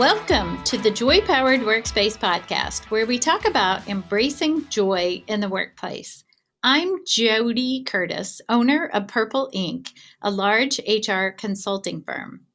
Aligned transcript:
Welcome 0.00 0.62
to 0.64 0.78
the 0.78 0.90
JoyPowered 0.90 1.62
Workspace 1.62 2.16
podcast, 2.16 2.84
where 2.90 3.04
we 3.04 3.18
talk 3.18 3.44
about 3.44 3.86
embracing 3.86 4.66
joy 4.70 5.22
in 5.26 5.40
the 5.40 5.48
workplace. 5.50 6.24
I'm 6.62 7.04
JoDee 7.04 7.84
Curtis, 7.84 8.40
owner 8.48 8.86
of 8.94 9.08
Purple 9.08 9.50
Ink., 9.52 9.90
a 10.22 10.30
large 10.30 10.78
HR 10.88 11.32
consulting 11.36 12.00
firm. 12.00 12.46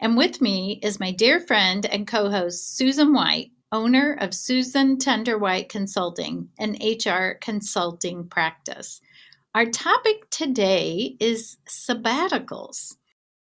And 0.00 0.16
with 0.16 0.40
me 0.40 0.80
is 0.82 0.98
my 0.98 1.12
dear 1.12 1.38
friend 1.38 1.86
and 1.86 2.04
co 2.04 2.30
host, 2.30 2.76
Susan 2.76 3.14
White, 3.14 3.52
owner 3.70 4.16
of 4.18 4.34
Susan 4.34 4.98
Tender 4.98 5.38
White 5.38 5.68
Consulting, 5.68 6.48
an 6.58 6.78
HR 6.82 7.38
consulting 7.40 8.26
practice. 8.26 9.00
Our 9.54 9.66
topic 9.66 10.28
today 10.30 11.16
is 11.20 11.58
sabbaticals. 11.68 12.96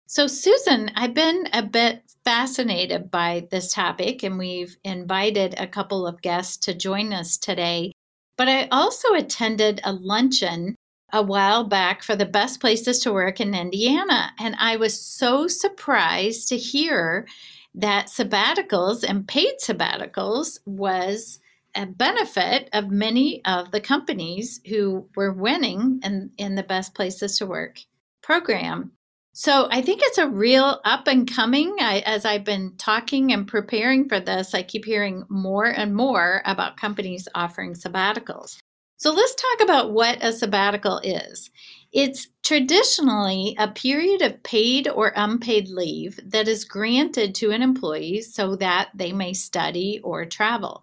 So, 0.09 0.25
Susan, 0.25 0.89
I've 0.95 1.13
been 1.13 1.49
a 1.51 1.61
bit 1.61 2.01
fascinated 2.23 3.11
by 3.11 3.45
this 3.51 3.73
topic, 3.73 4.23
and 4.23 4.37
we've 4.37 4.77
invited 4.85 5.55
a 5.57 5.67
couple 5.67 6.07
of 6.07 6.21
guests 6.21 6.55
to 6.65 6.73
join 6.73 7.11
us 7.11 7.37
today. 7.37 7.91
But 8.37 8.47
I 8.47 8.69
also 8.71 9.15
attended 9.15 9.81
a 9.83 9.91
luncheon 9.91 10.75
a 11.11 11.21
while 11.21 11.65
back 11.65 12.03
for 12.03 12.15
the 12.15 12.25
best 12.25 12.61
places 12.61 12.99
to 12.99 13.11
work 13.11 13.41
in 13.41 13.53
Indiana, 13.53 14.31
and 14.39 14.55
I 14.57 14.77
was 14.77 14.97
so 14.97 15.49
surprised 15.49 16.47
to 16.49 16.57
hear 16.57 17.27
that 17.75 18.07
sabbaticals 18.07 19.03
and 19.03 19.27
paid 19.27 19.55
sabbaticals 19.61 20.59
was 20.65 21.41
a 21.75 21.85
benefit 21.85 22.69
of 22.71 22.89
many 22.89 23.43
of 23.43 23.71
the 23.71 23.81
companies 23.81 24.61
who 24.69 25.09
were 25.17 25.33
winning 25.33 25.99
in, 26.01 26.31
in 26.37 26.55
the 26.55 26.63
best 26.63 26.95
places 26.95 27.37
to 27.39 27.45
work 27.45 27.81
program. 28.21 28.93
So 29.39 29.67
I 29.69 29.83
think 29.83 29.99
it's 30.01 30.17
a 30.17 30.27
real 30.27 30.81
up 30.83 31.05
and 31.05 31.31
coming. 31.31 31.75
I, 31.79 31.99
as 32.07 32.25
I've 32.25 32.43
been 32.43 32.73
talking 32.79 33.31
and 33.31 33.47
preparing 33.47 34.09
for 34.09 34.19
this, 34.19 34.55
I 34.55 34.63
keep 34.63 34.83
hearing 34.83 35.25
more 35.29 35.67
and 35.67 35.93
more 35.95 36.41
about 36.43 36.77
companies 36.77 37.27
offering 37.35 37.75
sabbaticals. 37.75 38.57
So 38.97 39.11
let's 39.11 39.35
talk 39.35 39.61
about 39.61 39.91
what 39.91 40.23
a 40.23 40.33
sabbatical 40.33 40.97
is. 41.03 41.51
It's 41.93 42.29
traditionally 42.43 43.55
a 43.59 43.67
period 43.67 44.23
of 44.23 44.41
paid 44.41 44.87
or 44.87 45.13
unpaid 45.15 45.67
leave 45.67 46.19
that 46.31 46.47
is 46.47 46.65
granted 46.65 47.35
to 47.35 47.51
an 47.51 47.61
employee 47.61 48.21
so 48.21 48.55
that 48.55 48.89
they 48.95 49.13
may 49.13 49.33
study 49.33 50.01
or 50.03 50.25
travel. 50.25 50.81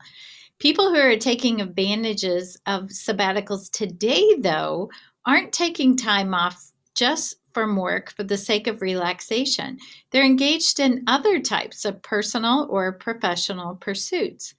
People 0.60 0.94
who 0.94 1.00
are 1.00 1.16
taking 1.16 1.60
advantages 1.60 2.56
of 2.66 2.84
sabbaticals 2.84 3.68
today, 3.72 4.36
though, 4.38 4.92
aren't 5.26 5.52
taking 5.52 5.96
time 5.96 6.34
off 6.34 6.70
just 6.94 7.34
from 7.54 7.76
work 7.76 8.12
for 8.12 8.24
the 8.24 8.36
sake 8.36 8.66
of 8.66 8.82
relaxation. 8.82 9.78
They're 10.10 10.24
engaged 10.24 10.80
in 10.80 11.04
other 11.06 11.40
types 11.40 11.84
of 11.84 12.02
personal 12.02 12.66
or 12.68 12.92
professional 12.92 13.76
pursuits. 13.76 14.54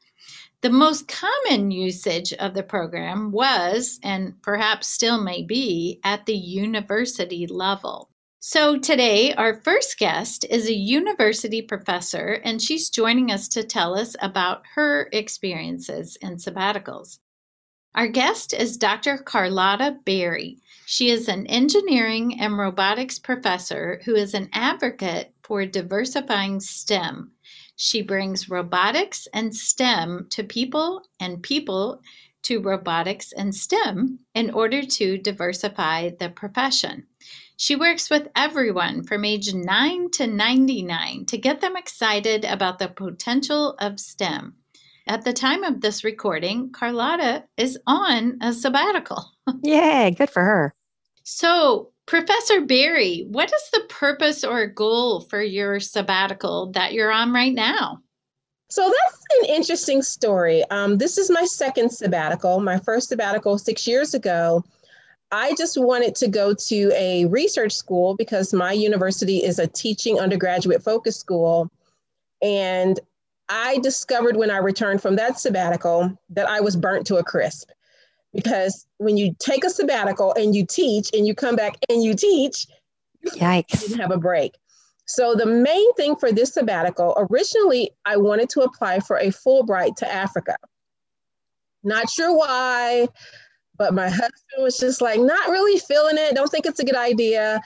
The 0.62 0.72
most 0.72 1.08
common 1.08 1.70
usage 1.70 2.34
of 2.34 2.56
the 2.56 2.64
program 2.64 3.32
was, 3.32 4.00
and 4.02 4.42
perhaps 4.42 4.88
still 4.88 5.22
may 5.22 5.44
be, 5.44 6.00
at 6.04 6.26
the 6.26 6.36
university 6.36 7.46
level. 7.46 8.10
So, 8.40 8.78
today, 8.78 9.34
our 9.34 9.62
first 9.62 9.98
guest 9.98 10.46
is 10.50 10.68
a 10.68 10.74
university 10.74 11.62
professor, 11.62 12.42
and 12.44 12.62
she's 12.62 12.90
joining 12.90 13.32
us 13.32 13.48
to 13.50 13.64
tell 13.64 13.96
us 13.98 14.16
about 14.22 14.64
her 14.76 15.10
experiences 15.12 16.16
in 16.22 16.38
sabbaticals. 16.38 17.20
Our 17.96 18.10
guest 18.10 18.54
is 18.54 18.76
Dr. 18.76 19.18
Carlotta 19.18 20.00
Berry. 20.04 20.58
She 20.86 21.12
is 21.12 21.30
an 21.30 21.48
engineering 21.48 22.42
and 22.42 22.58
robotics 22.58 23.18
professor 23.20 24.02
who 24.04 24.16
is 24.16 24.34
an 24.34 24.50
advocate 24.52 25.34
for 25.44 25.66
diversifying 25.66 26.60
STEM. 26.60 27.32
She 27.78 28.02
brings 28.02 28.50
robotics 28.50 29.30
and 29.34 29.56
STEM 29.56 30.28
to 30.32 30.44
people 30.44 31.04
and 31.22 31.42
people 31.42 32.02
to 32.44 32.60
robotics 32.60 33.32
and 33.32 33.56
STEM 33.56 34.20
in 34.34 34.52
order 34.52 34.82
to 34.82 35.18
diversify 35.18 36.10
the 36.20 36.28
profession. 36.28 37.08
She 37.56 37.78
works 37.78 38.10
with 38.10 38.28
everyone 38.36 39.04
from 39.04 39.24
age 39.24 39.54
9 39.54 40.12
to 40.12 40.28
99 40.28 41.28
to 41.28 41.38
get 41.38 41.62
them 41.62 41.78
excited 41.78 42.44
about 42.44 42.78
the 42.78 42.90
potential 42.90 43.76
of 43.80 44.02
STEM. 44.02 44.56
At 45.08 45.24
the 45.24 45.34
time 45.34 45.64
of 45.64 45.82
this 45.82 46.04
recording, 46.04 46.72
Carlotta 46.72 47.44
is 47.58 47.78
on 47.86 48.40
a 48.42 48.52
sabbatical. 48.52 49.24
Yay, 49.64 50.12
good 50.18 50.32
for 50.32 50.44
her. 50.44 50.74
So, 51.24 51.92
Professor 52.08 52.62
Berry, 52.62 53.26
what 53.30 53.52
is 53.54 53.70
the 53.72 53.82
purpose 53.88 54.44
or 54.44 54.66
goal 54.66 55.22
for 55.22 55.42
your 55.42 55.80
sabbatical 55.80 56.72
that 56.72 56.94
you're 56.94 57.12
on 57.12 57.34
right 57.34 57.54
now? 57.54 58.00
So 58.70 58.82
that's 58.82 59.24
an 59.42 59.56
interesting 59.56 60.02
story. 60.02 60.64
Um, 60.72 60.98
this 60.98 61.20
is 61.20 61.30
my 61.30 61.46
second 61.46 61.92
sabbatical. 61.92 62.60
My 62.60 62.80
first 62.80 63.10
sabbatical 63.10 63.60
six 63.60 63.88
years 63.88 64.14
ago. 64.14 64.64
I 65.32 65.54
just 65.56 65.80
wanted 65.80 66.16
to 66.16 66.28
go 66.28 66.54
to 66.54 66.92
a 66.96 67.26
research 67.26 67.74
school 67.74 68.16
because 68.16 68.54
my 68.54 68.72
university 68.72 69.44
is 69.44 69.60
a 69.60 69.68
teaching 69.68 70.20
undergraduate 70.20 70.84
focus 70.84 71.18
school. 71.18 71.70
And 72.42 73.00
I 73.50 73.78
discovered 73.80 74.38
when 74.38 74.50
I 74.50 74.58
returned 74.58 75.02
from 75.02 75.16
that 75.18 75.40
sabbatical 75.40 76.18
that 76.30 76.48
I 76.48 76.62
was 76.62 76.76
burnt 76.76 77.06
to 77.08 77.18
a 77.18 77.24
crisp 77.24 77.70
because 78.34 78.86
when 78.98 79.18
you 79.18 79.36
take 79.40 79.64
a 79.64 79.70
sabbatical 79.70 80.34
and 80.34 80.56
you 80.56 80.66
teach 80.66 81.10
and 81.14 81.26
you 81.26 81.34
come 81.34 81.56
back 81.56 81.78
and 81.90 82.04
you 82.04 82.16
teach, 82.16 82.68
yikes, 83.26 83.74
you 83.74 83.90
didn't 83.90 84.02
have 84.02 84.12
a 84.12 84.18
break. 84.18 84.56
So 85.06 85.36
the 85.36 85.46
main 85.46 85.94
thing 85.94 86.16
for 86.16 86.32
this 86.32 86.54
sabbatical, 86.54 87.16
originally 87.30 87.92
I 88.06 88.18
wanted 88.18 88.50
to 88.50 88.62
apply 88.62 89.00
for 89.00 89.18
a 89.18 89.28
Fulbright 89.28 89.96
to 89.98 90.12
Africa. 90.12 90.58
Not 91.84 92.10
sure 92.10 92.36
why, 92.36 93.08
but 93.78 93.94
my 93.94 94.10
husband 94.10 94.32
was 94.58 94.80
just 94.80 95.02
like, 95.02 95.20
not 95.20 95.50
really 95.50 95.80
feeling 95.80 96.18
it, 96.18 96.36
don't 96.36 96.50
think 96.50 96.66
it's 96.66 96.80
a 96.80 96.86
good 96.86 96.96
idea. 96.96 97.62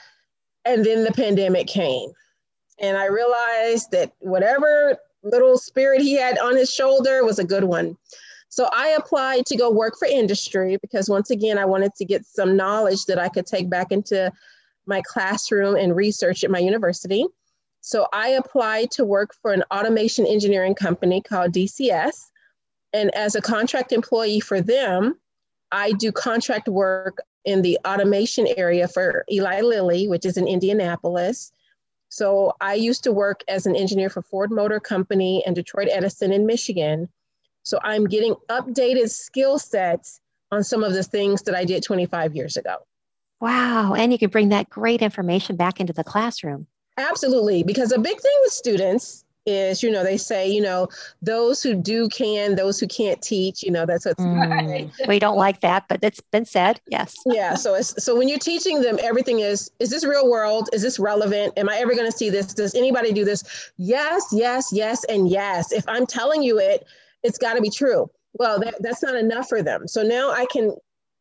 And 0.66 0.84
then 0.84 1.04
the 1.04 1.12
pandemic 1.12 1.66
came. 1.66 2.10
And 2.78 2.96
I 2.96 3.06
realized 3.06 3.90
that 3.92 4.12
whatever 4.18 4.98
little 5.22 5.58
spirit 5.58 6.02
he 6.02 6.14
had 6.14 6.38
on 6.38 6.56
his 6.56 6.72
shoulder 6.72 7.24
was 7.24 7.38
a 7.38 7.44
good 7.44 7.64
one. 7.64 7.96
So 8.48 8.68
I 8.72 8.88
applied 8.88 9.46
to 9.46 9.56
go 9.56 9.70
work 9.70 9.96
for 9.98 10.06
industry 10.06 10.76
because 10.82 11.08
once 11.08 11.30
again, 11.30 11.56
I 11.56 11.64
wanted 11.64 11.94
to 11.96 12.04
get 12.04 12.26
some 12.26 12.56
knowledge 12.56 13.04
that 13.06 13.18
I 13.18 13.28
could 13.28 13.46
take 13.46 13.70
back 13.70 13.92
into 13.92 14.32
my 14.86 15.02
classroom 15.02 15.76
and 15.76 15.94
research 15.94 16.42
at 16.42 16.50
my 16.50 16.58
university. 16.58 17.24
So 17.80 18.08
I 18.12 18.30
applied 18.30 18.90
to 18.92 19.04
work 19.04 19.34
for 19.40 19.52
an 19.52 19.62
automation 19.72 20.26
engineering 20.26 20.74
company 20.74 21.20
called 21.22 21.52
DCS. 21.52 22.30
And 22.92 23.14
as 23.14 23.36
a 23.36 23.40
contract 23.40 23.92
employee 23.92 24.40
for 24.40 24.60
them, 24.60 25.16
I 25.70 25.92
do 25.92 26.10
contract 26.10 26.68
work 26.68 27.18
in 27.44 27.62
the 27.62 27.78
automation 27.86 28.48
area 28.56 28.88
for 28.88 29.24
Eli 29.30 29.60
Lilly, 29.60 30.08
which 30.08 30.26
is 30.26 30.36
in 30.36 30.48
Indianapolis. 30.48 31.52
So 32.10 32.54
I 32.60 32.74
used 32.74 33.04
to 33.04 33.12
work 33.12 33.42
as 33.48 33.66
an 33.66 33.76
engineer 33.76 34.10
for 34.10 34.20
Ford 34.20 34.50
Motor 34.50 34.80
Company 34.80 35.42
and 35.46 35.54
Detroit 35.54 35.88
Edison 35.90 36.32
in 36.32 36.44
Michigan. 36.44 37.08
So 37.62 37.78
I'm 37.82 38.06
getting 38.06 38.34
updated 38.48 39.10
skill 39.10 39.58
sets 39.58 40.20
on 40.50 40.64
some 40.64 40.82
of 40.82 40.92
the 40.92 41.04
things 41.04 41.42
that 41.42 41.54
I 41.54 41.64
did 41.64 41.84
25 41.84 42.34
years 42.34 42.56
ago. 42.56 42.76
Wow. 43.40 43.94
And 43.94 44.12
you 44.12 44.18
can 44.18 44.28
bring 44.28 44.48
that 44.48 44.68
great 44.68 45.02
information 45.02 45.54
back 45.56 45.80
into 45.80 45.92
the 45.92 46.04
classroom. 46.04 46.66
Absolutely. 46.98 47.62
Because 47.62 47.92
a 47.92 47.98
big 47.98 48.20
thing 48.20 48.38
with 48.42 48.52
students 48.52 49.24
is, 49.46 49.82
you 49.82 49.90
know, 49.90 50.04
they 50.04 50.16
say, 50.16 50.48
you 50.50 50.60
know, 50.60 50.88
those 51.22 51.62
who 51.62 51.74
do 51.74 52.08
can, 52.08 52.56
those 52.56 52.78
who 52.78 52.86
can't 52.86 53.20
teach, 53.22 53.62
you 53.62 53.70
know, 53.70 53.86
that's 53.86 54.06
what's 54.06 54.22
mm, 54.22 55.08
we 55.08 55.18
don't 55.18 55.36
like 55.36 55.60
that, 55.60 55.86
but 55.88 56.00
it's 56.02 56.20
been 56.20 56.44
said. 56.44 56.80
Yes. 56.88 57.16
Yeah. 57.26 57.54
So 57.54 57.74
it's 57.74 58.02
so 58.02 58.16
when 58.16 58.28
you're 58.28 58.38
teaching 58.38 58.82
them, 58.82 58.98
everything 59.02 59.40
is, 59.40 59.70
is 59.78 59.90
this 59.90 60.04
real 60.04 60.30
world? 60.30 60.68
Is 60.72 60.82
this 60.82 60.98
relevant? 60.98 61.54
Am 61.56 61.68
I 61.68 61.76
ever 61.76 61.94
going 61.94 62.10
to 62.10 62.16
see 62.16 62.30
this? 62.30 62.52
Does 62.54 62.74
anybody 62.74 63.12
do 63.12 63.24
this? 63.24 63.72
Yes, 63.76 64.26
yes, 64.32 64.70
yes, 64.72 65.04
and 65.04 65.28
yes. 65.28 65.72
If 65.72 65.88
I'm 65.88 66.06
telling 66.06 66.42
you 66.42 66.58
it, 66.58 66.84
it's 67.22 67.38
got 67.38 67.54
to 67.54 67.60
be 67.60 67.70
true. 67.70 68.10
Well, 68.34 68.60
that, 68.60 68.76
that's 68.80 69.02
not 69.02 69.16
enough 69.16 69.48
for 69.48 69.62
them. 69.62 69.88
So 69.88 70.02
now 70.02 70.30
I 70.30 70.46
can 70.52 70.74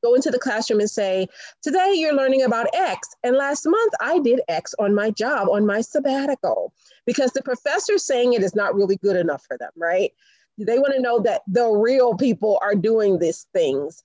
go 0.04 0.14
into 0.14 0.32
the 0.32 0.40
classroom 0.40 0.80
and 0.80 0.90
say, 0.90 1.28
today 1.62 1.94
you're 1.96 2.16
learning 2.16 2.44
about 2.44 2.68
X. 2.74 3.08
And 3.24 3.36
last 3.36 3.66
month 3.66 3.94
I 4.00 4.20
did 4.20 4.42
X 4.48 4.74
on 4.80 4.96
my 4.96 5.12
job, 5.12 5.50
on 5.50 5.66
my 5.66 5.82
sabbatical, 5.82 6.74
because 7.06 7.32
the 7.32 7.44
professor 7.44 7.98
saying 7.98 8.34
it 8.34 8.44
is 8.44 8.56
not 8.56 8.76
really 8.76 8.98
good 8.98 9.16
enough 9.16 9.44
for 9.48 9.58
them, 9.58 9.72
right? 9.76 10.12
They 10.58 10.80
want 10.80 10.94
to 10.96 11.02
know 11.02 11.20
that 11.22 11.42
the 11.48 11.70
real 11.70 12.16
people 12.16 12.60
are 12.62 12.76
doing 12.76 13.20
these 13.20 13.48
things. 13.54 14.04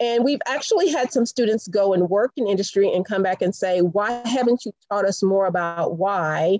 And 0.00 0.24
we've 0.24 0.42
actually 0.46 0.88
had 0.88 1.12
some 1.12 1.26
students 1.26 1.68
go 1.68 1.92
and 1.92 2.10
work 2.10 2.32
in 2.36 2.48
industry 2.48 2.92
and 2.92 3.04
come 3.04 3.22
back 3.22 3.40
and 3.40 3.54
say, 3.54 3.80
why 3.80 4.20
haven't 4.24 4.64
you 4.64 4.72
taught 4.90 5.04
us 5.04 5.22
more 5.22 5.46
about 5.46 5.96
why? 5.96 6.58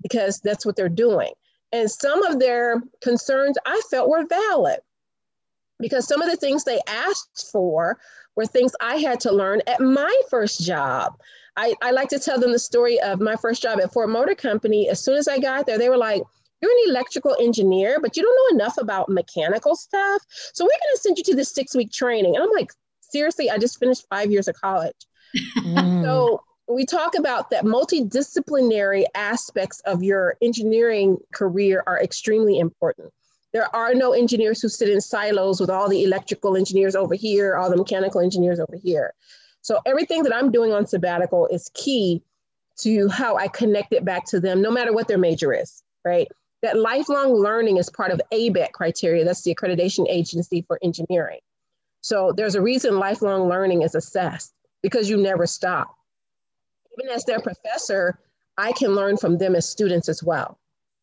Because 0.00 0.40
that's 0.40 0.64
what 0.64 0.76
they're 0.76 0.88
doing. 0.88 1.32
And 1.70 1.90
some 1.90 2.24
of 2.24 2.38
their 2.38 2.80
concerns 3.02 3.58
I 3.66 3.80
felt 3.90 4.08
were 4.08 4.24
valid 4.26 4.80
because 5.80 6.06
some 6.06 6.22
of 6.22 6.30
the 6.30 6.36
things 6.36 6.64
they 6.64 6.80
asked 6.86 7.50
for 7.52 7.98
were 8.36 8.46
things 8.46 8.72
I 8.80 8.96
had 8.96 9.20
to 9.20 9.32
learn 9.32 9.60
at 9.66 9.80
my 9.80 10.14
first 10.30 10.64
job. 10.64 11.14
I, 11.56 11.74
I 11.82 11.90
like 11.90 12.08
to 12.10 12.18
tell 12.18 12.38
them 12.38 12.52
the 12.52 12.58
story 12.58 13.00
of 13.00 13.20
my 13.20 13.36
first 13.36 13.62
job 13.62 13.80
at 13.80 13.92
Ford 13.92 14.10
Motor 14.10 14.36
Company. 14.36 14.88
As 14.88 15.02
soon 15.02 15.16
as 15.16 15.26
I 15.26 15.38
got 15.38 15.66
there, 15.66 15.78
they 15.78 15.88
were 15.88 15.96
like, 15.96 16.22
you're 16.60 16.70
an 16.70 16.90
electrical 16.90 17.36
engineer, 17.40 18.00
but 18.00 18.16
you 18.16 18.22
don't 18.22 18.36
know 18.36 18.62
enough 18.62 18.78
about 18.78 19.08
mechanical 19.08 19.76
stuff. 19.76 20.22
So 20.52 20.64
we're 20.64 20.68
going 20.68 20.94
to 20.94 21.00
send 21.00 21.18
you 21.18 21.24
to 21.24 21.34
this 21.34 21.52
six 21.52 21.74
week 21.74 21.92
training. 21.92 22.34
And 22.34 22.44
I'm 22.44 22.50
like, 22.50 22.70
seriously, 23.00 23.50
I 23.50 23.58
just 23.58 23.78
finished 23.78 24.06
five 24.10 24.30
years 24.30 24.48
of 24.48 24.54
college. 24.54 24.96
Mm. 25.58 25.98
So 26.08 26.42
we 26.68 26.84
talk 26.86 27.16
about 27.18 27.50
that 27.50 27.64
multidisciplinary 27.64 29.04
aspects 29.14 29.80
of 29.80 30.02
your 30.02 30.36
engineering 30.42 31.18
career 31.32 31.82
are 31.86 32.00
extremely 32.00 32.58
important. 32.58 33.12
There 33.52 33.74
are 33.74 33.94
no 33.94 34.12
engineers 34.12 34.60
who 34.60 34.68
sit 34.68 34.88
in 34.90 35.00
silos 35.00 35.60
with 35.60 35.70
all 35.70 35.88
the 35.88 36.04
electrical 36.04 36.56
engineers 36.56 36.94
over 36.94 37.14
here, 37.14 37.56
all 37.56 37.70
the 37.70 37.76
mechanical 37.76 38.20
engineers 38.20 38.60
over 38.60 38.76
here. 38.76 39.14
So 39.62 39.78
everything 39.86 40.22
that 40.24 40.34
I'm 40.34 40.50
doing 40.50 40.72
on 40.72 40.86
sabbatical 40.86 41.46
is 41.48 41.70
key 41.74 42.22
to 42.80 43.08
how 43.08 43.36
I 43.36 43.48
connect 43.48 43.92
it 43.92 44.04
back 44.04 44.26
to 44.26 44.40
them, 44.40 44.62
no 44.62 44.70
matter 44.70 44.92
what 44.92 45.08
their 45.08 45.18
major 45.18 45.52
is, 45.52 45.82
right? 46.04 46.28
That 46.62 46.78
lifelong 46.78 47.34
learning 47.34 47.76
is 47.76 47.90
part 47.90 48.10
of 48.10 48.20
ABET 48.32 48.72
criteria. 48.72 49.24
That's 49.24 49.42
the 49.42 49.54
accreditation 49.54 50.06
agency 50.08 50.62
for 50.62 50.78
engineering. 50.82 51.40
So 52.00 52.32
there's 52.36 52.54
a 52.54 52.62
reason 52.62 52.98
lifelong 52.98 53.48
learning 53.48 53.82
is 53.82 53.94
assessed 53.94 54.52
because 54.82 55.10
you 55.10 55.16
never 55.16 55.46
stop. 55.46 55.94
Even 56.98 57.12
as 57.14 57.24
their 57.24 57.40
professor, 57.40 58.18
I 58.56 58.72
can 58.72 58.94
learn 58.94 59.16
from 59.16 59.38
them 59.38 59.54
as 59.54 59.68
students 59.68 60.08
as 60.08 60.22
well. 60.22 60.58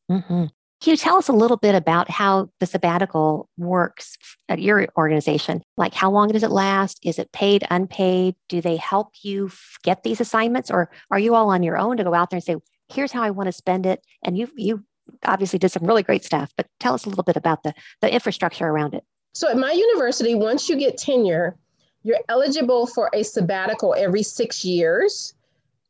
Mm-hmm. 0.10 0.46
Can 0.82 0.92
you 0.92 0.98
tell 0.98 1.16
us 1.18 1.30
a 1.30 1.34
little 1.34 1.58
bit 1.58 1.74
about 1.74 2.10
how 2.10 2.50
the 2.60 2.66
sabbatical 2.66 3.50
works 3.58 4.18
at 4.50 4.62
your 4.62 4.88
organization? 4.98 5.64
Like, 5.78 5.94
how 5.94 6.12
long 6.12 6.28
does 6.30 6.44
it 6.44 6.52
last? 6.52 7.00
Is 7.04 7.18
it 7.18 7.32
paid, 7.32 7.66
unpaid? 7.70 8.36
Do 8.50 8.62
they 8.62 8.76
help 8.76 9.14
you 9.22 9.52
get 9.84 10.04
these 10.04 10.20
assignments, 10.20 10.70
or 10.70 10.90
are 11.10 11.20
you 11.20 11.34
all 11.34 11.50
on 11.50 11.64
your 11.64 11.78
own 11.78 11.98
to 11.98 12.04
go 12.04 12.14
out 12.14 12.30
there 12.30 12.38
and 12.38 12.44
say, 12.44 12.58
"Here's 12.90 13.12
how 13.12 13.24
I 13.24 13.32
want 13.32 13.48
to 13.48 13.54
spend 13.54 13.86
it"? 13.86 14.02
And 14.24 14.38
you 14.38 14.50
you 14.56 14.84
obviously 15.24 15.60
did 15.60 15.72
some 15.72 15.86
really 15.86 16.04
great 16.04 16.26
stuff, 16.26 16.52
but 16.58 16.68
tell 16.80 16.94
us 16.94 17.06
a 17.06 17.10
little 17.10 17.24
bit 17.24 17.38
about 17.38 17.64
the 17.64 17.74
the 18.02 18.14
infrastructure 18.14 18.66
around 18.66 18.94
it. 18.94 19.04
So, 19.34 19.50
at 19.50 19.58
my 19.58 19.72
university, 19.72 20.36
once 20.36 20.68
you 20.68 20.78
get 20.78 20.98
tenure, 20.98 21.58
you're 22.04 22.20
eligible 22.30 22.88
for 22.88 23.10
a 23.14 23.24
sabbatical 23.24 23.96
every 23.98 24.24
six 24.24 24.66
years 24.66 25.35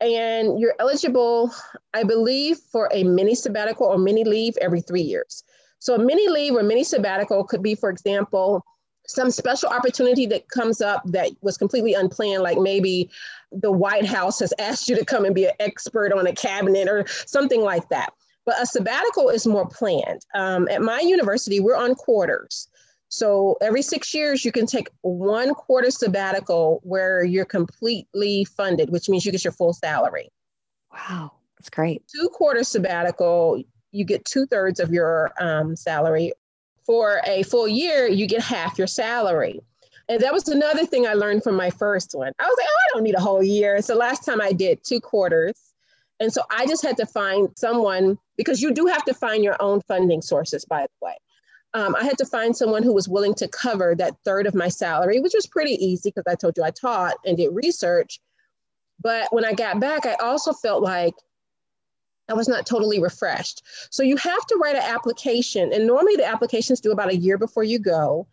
and 0.02 0.60
you're 0.60 0.76
eligible, 0.80 1.52
I 1.94 2.04
believe, 2.04 2.58
for 2.58 2.90
a 2.92 3.04
mini 3.04 3.36
sabbatical 3.36 3.88
or 3.88 3.98
mini 3.98 4.24
leave 4.24 4.58
every 4.58 4.82
three 4.82 5.02
years. 5.02 5.44
So 5.80 5.96
a 5.96 6.00
mini 6.00 6.28
leave 6.28 6.56
or 6.56 6.64
mini 6.64 6.84
sabbatical 6.84 7.44
could 7.44 7.62
be, 7.62 7.76
for 7.76 7.90
example, 7.90 8.64
some 9.08 9.32
special 9.32 9.70
opportunity 9.70 10.26
that 10.26 10.50
comes 10.50 10.82
up 10.82 11.04
that 11.06 11.30
was 11.42 11.58
completely 11.58 11.94
unplanned, 11.94 12.44
like 12.44 12.58
maybe 12.58 13.10
the 13.52 13.72
White 13.72 14.06
House 14.06 14.40
has 14.40 14.54
asked 14.60 14.90
you 14.90 14.96
to 14.96 15.06
come 15.06 15.26
and 15.26 15.36
be 15.36 15.46
an 15.46 15.54
expert 15.60 16.12
on 16.12 16.28
a 16.28 16.34
cabinet 16.34 16.88
or 16.88 17.06
something 17.08 17.62
like 17.62 17.88
that. 17.90 18.14
But 18.46 18.62
a 18.62 18.66
sabbatical 18.66 19.30
is 19.30 19.48
more 19.48 19.68
planned. 19.68 20.26
Um, 20.36 20.68
at 20.70 20.82
my 20.82 21.00
university, 21.00 21.60
we're 21.60 21.76
on 21.76 21.96
quarters. 21.96 22.68
So 23.10 23.58
every 23.62 23.82
six 23.82 24.14
years, 24.14 24.44
you 24.44 24.52
can 24.52 24.66
take 24.66 24.90
one 25.02 25.54
quarter 25.54 25.92
sabbatical 25.92 26.82
where 26.84 27.24
you're 27.24 27.46
completely 27.46 28.46
funded, 28.46 28.90
which 28.90 29.10
means 29.10 29.26
you 29.26 29.32
get 29.32 29.44
your 29.44 29.54
full 29.54 29.74
salary. 29.74 30.30
Wow, 30.92 31.34
that's 31.58 31.70
great. 31.70 32.04
Two 32.08 32.30
quarter 32.30 32.64
sabbatical, 32.64 33.62
you 33.92 34.06
get 34.06 34.26
two 34.26 34.46
thirds 34.48 34.80
of 34.80 34.92
your 34.92 35.32
um, 35.40 35.76
salary. 35.76 36.34
For 36.86 37.22
a 37.26 37.44
full 37.44 37.68
year, 37.68 38.08
you 38.08 38.28
get 38.28 38.44
half 38.44 38.78
your 38.78 38.88
salary. 38.88 39.60
And 40.08 40.22
that 40.22 40.34
was 40.34 40.48
another 40.48 40.86
thing 40.86 41.08
I 41.08 41.14
learned 41.14 41.44
from 41.44 41.56
my 41.56 41.72
first 41.72 42.12
one. 42.14 42.32
I 42.38 42.44
was 42.44 42.56
like, 42.60 42.68
oh, 42.70 42.78
I 42.78 42.94
don't 42.94 43.04
need 43.04 43.16
a 43.16 43.20
whole 43.20 43.42
year. 43.42 43.82
So 43.82 43.96
last 43.96 44.24
time 44.24 44.40
I 44.40 44.52
did 44.52 44.84
two 44.84 45.00
quarters. 45.00 45.54
And 46.20 46.32
so 46.32 46.44
I 46.52 46.68
just 46.68 46.84
had 46.84 46.96
to 46.98 47.08
find 47.08 47.50
someone 47.58 48.20
because 48.38 48.62
you 48.62 48.72
do 48.72 48.86
have 48.86 49.04
to 49.06 49.14
find 49.16 49.44
your 49.44 49.56
own 49.60 49.82
funding 49.88 50.22
sources, 50.22 50.64
by 50.64 50.84
the 50.84 51.06
way 51.06 51.16
um, 51.76 51.94
I 51.94 52.06
had 52.06 52.18
to 52.20 52.26
find 52.26 52.56
someone 52.56 52.84
who 52.84 52.94
was 52.94 53.10
willing 53.10 53.34
to 53.36 53.50
cover 53.50 53.96
that 53.96 54.16
third 54.24 54.48
of 54.48 54.56
my 54.56 54.70
salary, 54.70 55.20
which 55.20 55.34
was 55.36 55.46
pretty 55.46 55.74
easy 55.74 56.10
because 56.10 56.24
I 56.26 56.36
told 56.36 56.56
you 56.56 56.64
I 56.64 56.72
taught 56.72 57.16
and 57.26 57.36
did 57.36 57.50
research. 57.54 58.22
But 59.02 59.28
when 59.32 59.44
I 59.44 59.52
got 59.52 59.82
back, 59.82 60.06
I 60.06 60.14
also 60.14 60.54
felt 60.54 60.82
like 60.82 61.14
I 62.30 62.34
was 62.34 62.48
not 62.48 62.66
totally 62.66 63.02
refreshed. 63.02 63.62
So 63.90 64.04
you 64.04 64.16
have 64.16 64.46
to 64.48 64.56
write 64.56 64.78
an 64.78 64.84
application. 64.84 65.74
And 65.74 65.86
normally 65.86 66.16
the 66.16 66.26
applications 66.26 66.80
do 66.80 66.94
about 66.94 67.12
a 67.12 67.18
year 67.18 67.38
before 67.38 67.66
you 67.66 67.78
go. 67.78 68.26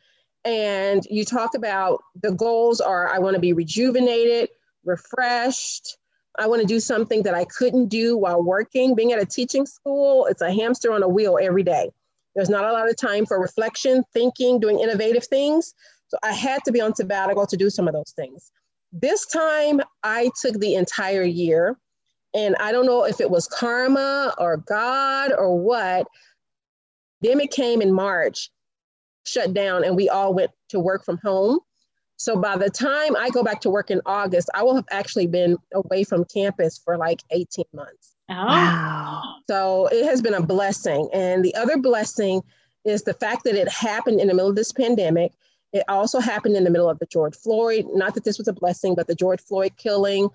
And 0.44 1.04
you 1.10 1.24
talk 1.24 1.56
about 1.56 2.00
the 2.22 2.30
goals 2.30 2.80
are 2.80 3.12
I 3.12 3.18
want 3.18 3.34
to 3.34 3.40
be 3.40 3.52
rejuvenated, 3.52 4.50
refreshed. 4.84 5.96
I 6.38 6.46
want 6.46 6.60
to 6.60 6.66
do 6.66 6.78
something 6.78 7.24
that 7.24 7.34
I 7.34 7.44
couldn't 7.44 7.88
do 7.88 8.16
while 8.16 8.40
working. 8.40 8.94
Being 8.94 9.12
at 9.12 9.20
a 9.20 9.26
teaching 9.26 9.66
school, 9.66 10.26
it's 10.26 10.42
a 10.42 10.52
hamster 10.52 10.92
on 10.92 11.02
a 11.02 11.08
wheel 11.08 11.40
every 11.42 11.64
day. 11.64 11.90
There's 12.34 12.50
not 12.50 12.64
a 12.64 12.72
lot 12.72 12.88
of 12.88 12.96
time 12.96 13.26
for 13.26 13.40
reflection, 13.40 14.04
thinking, 14.12 14.60
doing 14.60 14.80
innovative 14.80 15.24
things. 15.24 15.74
So 16.08 16.18
I 16.22 16.32
had 16.32 16.62
to 16.64 16.72
be 16.72 16.80
on 16.80 16.94
sabbatical 16.94 17.46
to 17.46 17.56
do 17.56 17.70
some 17.70 17.88
of 17.88 17.94
those 17.94 18.12
things. 18.16 18.52
This 18.92 19.26
time 19.26 19.80
I 20.02 20.30
took 20.40 20.58
the 20.60 20.74
entire 20.74 21.24
year. 21.24 21.76
And 22.34 22.56
I 22.56 22.72
don't 22.72 22.86
know 22.86 23.04
if 23.04 23.20
it 23.20 23.30
was 23.30 23.46
karma 23.46 24.34
or 24.38 24.56
God 24.56 25.32
or 25.36 25.58
what. 25.58 26.06
Then 27.20 27.40
it 27.40 27.50
came 27.50 27.82
in 27.82 27.92
March, 27.92 28.50
shut 29.24 29.52
down, 29.52 29.84
and 29.84 29.96
we 29.96 30.08
all 30.08 30.34
went 30.34 30.50
to 30.70 30.80
work 30.80 31.04
from 31.04 31.18
home. 31.18 31.60
So 32.16 32.36
by 32.36 32.56
the 32.56 32.70
time 32.70 33.16
I 33.16 33.30
go 33.30 33.42
back 33.42 33.60
to 33.62 33.70
work 33.70 33.90
in 33.90 34.00
August, 34.06 34.48
I 34.54 34.62
will 34.62 34.74
have 34.74 34.86
actually 34.90 35.26
been 35.26 35.58
away 35.74 36.04
from 36.04 36.24
campus 36.24 36.80
for 36.82 36.96
like 36.96 37.20
18 37.30 37.64
months. 37.74 38.11
Oh. 38.32 38.46
Wow. 38.46 39.22
So 39.48 39.86
it 39.88 40.04
has 40.06 40.22
been 40.22 40.34
a 40.34 40.42
blessing. 40.42 41.08
And 41.12 41.44
the 41.44 41.54
other 41.54 41.76
blessing 41.76 42.42
is 42.84 43.02
the 43.02 43.14
fact 43.14 43.44
that 43.44 43.54
it 43.54 43.68
happened 43.68 44.20
in 44.20 44.28
the 44.28 44.34
middle 44.34 44.50
of 44.50 44.56
this 44.56 44.72
pandemic. 44.72 45.32
It 45.72 45.84
also 45.88 46.20
happened 46.20 46.56
in 46.56 46.64
the 46.64 46.70
middle 46.70 46.88
of 46.88 46.98
the 46.98 47.06
George 47.06 47.36
Floyd, 47.36 47.86
not 47.92 48.14
that 48.14 48.24
this 48.24 48.38
was 48.38 48.48
a 48.48 48.52
blessing, 48.52 48.94
but 48.94 49.06
the 49.06 49.14
George 49.14 49.40
Floyd 49.40 49.72
killing, 49.78 50.28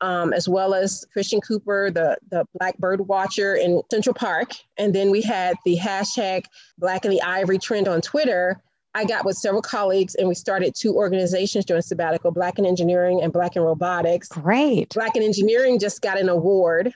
um, 0.00 0.32
as 0.32 0.48
well 0.48 0.72
as 0.72 1.04
Christian 1.12 1.40
Cooper, 1.40 1.90
the, 1.90 2.16
the 2.30 2.46
Black 2.58 2.78
Bird 2.78 3.06
Watcher 3.06 3.54
in 3.54 3.82
Central 3.90 4.14
Park. 4.14 4.52
And 4.78 4.94
then 4.94 5.10
we 5.10 5.20
had 5.20 5.56
the 5.64 5.76
hashtag 5.76 6.44
Black 6.78 7.04
in 7.04 7.10
the 7.10 7.20
Ivory 7.20 7.58
trend 7.58 7.88
on 7.88 8.00
Twitter. 8.00 8.62
I 8.94 9.04
got 9.04 9.24
with 9.24 9.36
several 9.36 9.62
colleagues 9.62 10.14
and 10.14 10.26
we 10.26 10.34
started 10.34 10.74
two 10.74 10.94
organizations 10.94 11.64
during 11.64 11.82
sabbatical, 11.82 12.32
Black 12.32 12.58
in 12.58 12.64
Engineering 12.66 13.22
and 13.22 13.32
Black 13.32 13.56
in 13.56 13.62
Robotics. 13.62 14.28
Great. 14.28 14.94
Black 14.94 15.14
in 15.14 15.22
Engineering 15.22 15.78
just 15.78 16.00
got 16.00 16.18
an 16.18 16.28
award 16.28 16.92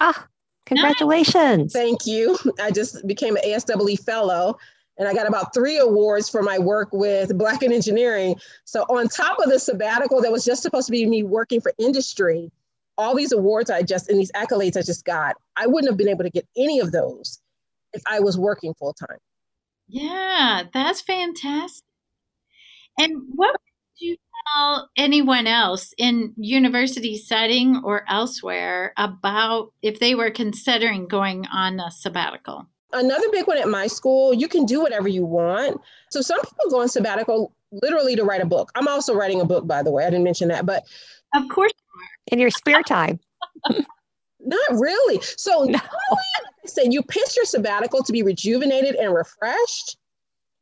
Ah, 0.00 0.26
congratulations. 0.66 1.72
Thank 1.72 2.06
you. 2.06 2.38
I 2.60 2.70
just 2.70 3.06
became 3.06 3.36
an 3.36 3.42
ASWE 3.44 3.98
fellow 4.04 4.58
and 4.98 5.08
I 5.08 5.14
got 5.14 5.26
about 5.26 5.52
three 5.52 5.78
awards 5.78 6.28
for 6.28 6.42
my 6.42 6.58
work 6.58 6.88
with 6.92 7.36
Black 7.36 7.62
in 7.62 7.72
Engineering. 7.72 8.36
So 8.64 8.82
on 8.82 9.08
top 9.08 9.38
of 9.38 9.50
the 9.50 9.58
sabbatical 9.58 10.22
that 10.22 10.32
was 10.32 10.44
just 10.44 10.62
supposed 10.62 10.86
to 10.86 10.92
be 10.92 11.06
me 11.06 11.22
working 11.22 11.60
for 11.60 11.72
industry, 11.78 12.50
all 12.98 13.14
these 13.14 13.32
awards 13.32 13.70
I 13.70 13.82
just 13.82 14.08
and 14.08 14.18
these 14.18 14.32
accolades 14.32 14.76
I 14.76 14.82
just 14.82 15.04
got, 15.04 15.36
I 15.56 15.66
wouldn't 15.66 15.90
have 15.90 15.98
been 15.98 16.08
able 16.08 16.24
to 16.24 16.30
get 16.30 16.46
any 16.56 16.80
of 16.80 16.92
those 16.92 17.40
if 17.92 18.02
I 18.06 18.20
was 18.20 18.38
working 18.38 18.74
full 18.74 18.94
time. 18.94 19.18
Yeah, 19.88 20.64
that's 20.72 21.00
fantastic. 21.02 21.84
And 22.98 23.22
what 23.34 23.52
would 23.52 23.60
you 23.98 24.16
tell 24.54 24.90
anyone 24.96 25.46
else 25.46 25.92
in 25.98 26.32
university 26.36 27.16
setting 27.18 27.82
or 27.84 28.04
elsewhere 28.08 28.92
about 28.96 29.72
if 29.82 30.00
they 30.00 30.14
were 30.14 30.30
considering 30.30 31.08
going 31.08 31.46
on 31.46 31.80
a 31.80 31.90
sabbatical? 31.90 32.66
Another 32.92 33.30
big 33.32 33.46
one 33.46 33.58
at 33.58 33.68
my 33.68 33.86
school, 33.86 34.32
you 34.32 34.48
can 34.48 34.64
do 34.64 34.80
whatever 34.80 35.08
you 35.08 35.24
want. 35.24 35.80
So 36.10 36.20
some 36.20 36.40
people 36.40 36.70
go 36.70 36.80
on 36.80 36.88
sabbatical 36.88 37.52
literally 37.72 38.16
to 38.16 38.24
write 38.24 38.40
a 38.40 38.46
book. 38.46 38.70
I'm 38.74 38.88
also 38.88 39.14
writing 39.14 39.40
a 39.40 39.44
book, 39.44 39.66
by 39.66 39.82
the 39.82 39.90
way. 39.90 40.04
I 40.04 40.10
didn't 40.10 40.24
mention 40.24 40.48
that, 40.48 40.66
but 40.66 40.84
of 41.34 41.48
course 41.48 41.72
in 42.32 42.38
your 42.38 42.50
spare 42.50 42.82
time. 42.82 43.20
Not 44.46 44.70
really. 44.70 45.20
So 45.36 45.64
no. 45.64 45.78
I 45.78 46.66
said 46.66 46.92
you 46.92 47.02
pitch 47.02 47.36
your 47.36 47.44
sabbatical 47.44 48.02
to 48.04 48.12
be 48.12 48.22
rejuvenated 48.22 48.94
and 48.94 49.12
refreshed. 49.12 49.96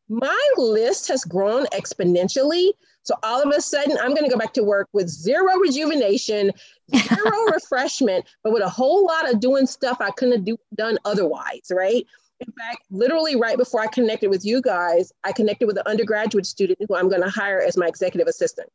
My 0.08 0.50
list 0.56 1.08
has 1.08 1.24
grown 1.24 1.66
exponentially 1.66 2.70
so 3.04 3.14
all 3.22 3.42
of 3.42 3.54
a 3.54 3.60
sudden, 3.60 3.96
I'm 4.00 4.14
going 4.14 4.24
to 4.24 4.30
go 4.30 4.38
back 4.38 4.54
to 4.54 4.64
work 4.64 4.88
with 4.94 5.08
zero 5.08 5.56
rejuvenation, 5.58 6.50
zero 6.96 7.44
refreshment, 7.52 8.24
but 8.42 8.52
with 8.52 8.62
a 8.62 8.68
whole 8.68 9.06
lot 9.06 9.30
of 9.30 9.40
doing 9.40 9.66
stuff 9.66 9.98
I 10.00 10.10
couldn't 10.10 10.36
have 10.36 10.44
do, 10.44 10.56
done 10.74 10.98
otherwise, 11.04 11.70
right? 11.70 12.06
In 12.40 12.52
fact, 12.52 12.86
literally 12.90 13.36
right 13.36 13.58
before 13.58 13.80
I 13.80 13.86
connected 13.88 14.30
with 14.30 14.44
you 14.44 14.62
guys, 14.62 15.12
I 15.22 15.32
connected 15.32 15.66
with 15.66 15.76
an 15.76 15.84
undergraduate 15.86 16.46
student 16.46 16.78
who 16.88 16.96
I'm 16.96 17.10
going 17.10 17.22
to 17.22 17.28
hire 17.28 17.60
as 17.60 17.76
my 17.76 17.86
executive 17.86 18.26
assistant. 18.26 18.70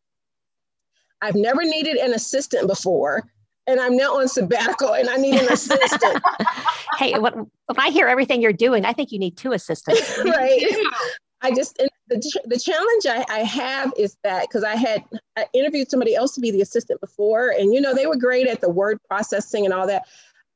I've 1.21 1.36
never 1.36 1.63
needed 1.63 1.98
an 1.98 2.13
assistant 2.13 2.67
before, 2.67 3.24
and 3.65 3.79
I'm 3.79 3.98
now 3.98 4.19
on 4.19 4.27
sabbatical 4.27 4.93
and 4.93 5.09
I 5.09 5.17
need 5.17 5.41
an 5.41 5.51
assistant. 5.51 6.24
hey, 6.98 7.17
when, 7.17 7.33
when 7.33 7.79
I 7.79 7.89
hear 7.89 8.07
everything 8.07 8.41
you're 8.41 8.53
doing, 8.53 8.86
I 8.86 8.93
think 8.93 9.12
you 9.12 9.19
need 9.19 9.38
two 9.38 9.53
assistants. 9.53 10.19
right. 10.25 10.63
I 11.41 11.51
just 11.51 11.77
the, 12.08 12.41
the 12.46 12.60
challenge 12.60 13.05
I, 13.05 13.25
I 13.34 13.39
have 13.39 13.93
is 13.98 14.17
that 14.24 14.41
because 14.41 14.63
I 14.63 14.75
had 14.75 15.03
I 15.38 15.46
interviewed 15.53 15.89
somebody 15.89 16.15
else 16.15 16.34
to 16.36 16.41
be 16.41 16.51
the 16.51 16.62
assistant 16.62 17.00
before, 17.01 17.50
and 17.50 17.74
you 17.74 17.81
know 17.81 17.93
they 17.93 18.08
were 18.08 18.17
great 18.17 18.48
at 18.48 18.62
the 18.62 18.69
word 18.69 19.00
processing 19.08 19.65
and 19.65 19.74
all 19.74 19.88
that. 19.88 20.08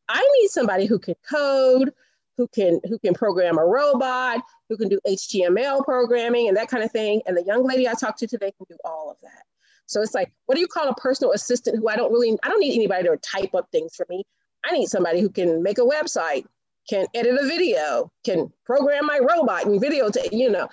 I 0.09 0.27
need 0.41 0.49
somebody 0.49 0.85
who 0.85 0.99
can 0.99 1.15
code, 1.29 1.93
who 2.37 2.47
can 2.47 2.81
who 2.87 2.99
can 2.99 3.13
program 3.13 3.57
a 3.57 3.65
robot, 3.65 4.41
who 4.69 4.77
can 4.77 4.89
do 4.89 4.99
HTML 5.07 5.83
programming 5.85 6.47
and 6.47 6.57
that 6.57 6.67
kind 6.67 6.83
of 6.83 6.91
thing. 6.91 7.21
And 7.25 7.37
the 7.37 7.43
young 7.43 7.63
lady 7.63 7.87
I 7.87 7.93
talked 7.93 8.19
to 8.19 8.27
today 8.27 8.51
can 8.57 8.65
do 8.69 8.77
all 8.83 9.09
of 9.11 9.17
that. 9.21 9.43
So 9.85 10.01
it's 10.01 10.13
like, 10.13 10.31
what 10.45 10.55
do 10.55 10.61
you 10.61 10.67
call 10.67 10.89
a 10.89 10.95
personal 10.95 11.33
assistant 11.33 11.77
who 11.77 11.87
I 11.87 11.95
don't 11.95 12.11
really, 12.11 12.37
I 12.43 12.49
don't 12.49 12.59
need 12.59 12.75
anybody 12.75 13.03
to 13.03 13.17
type 13.17 13.53
up 13.53 13.67
things 13.71 13.95
for 13.95 14.05
me. 14.09 14.23
I 14.65 14.71
need 14.71 14.87
somebody 14.87 15.21
who 15.21 15.29
can 15.29 15.61
make 15.61 15.77
a 15.77 15.81
website, 15.81 16.45
can 16.89 17.05
edit 17.13 17.37
a 17.39 17.47
video, 17.47 18.11
can 18.25 18.51
program 18.65 19.05
my 19.05 19.19
robot 19.19 19.65
and 19.65 19.79
video 19.79 20.09
to, 20.09 20.29
you 20.35 20.49
know. 20.49 20.67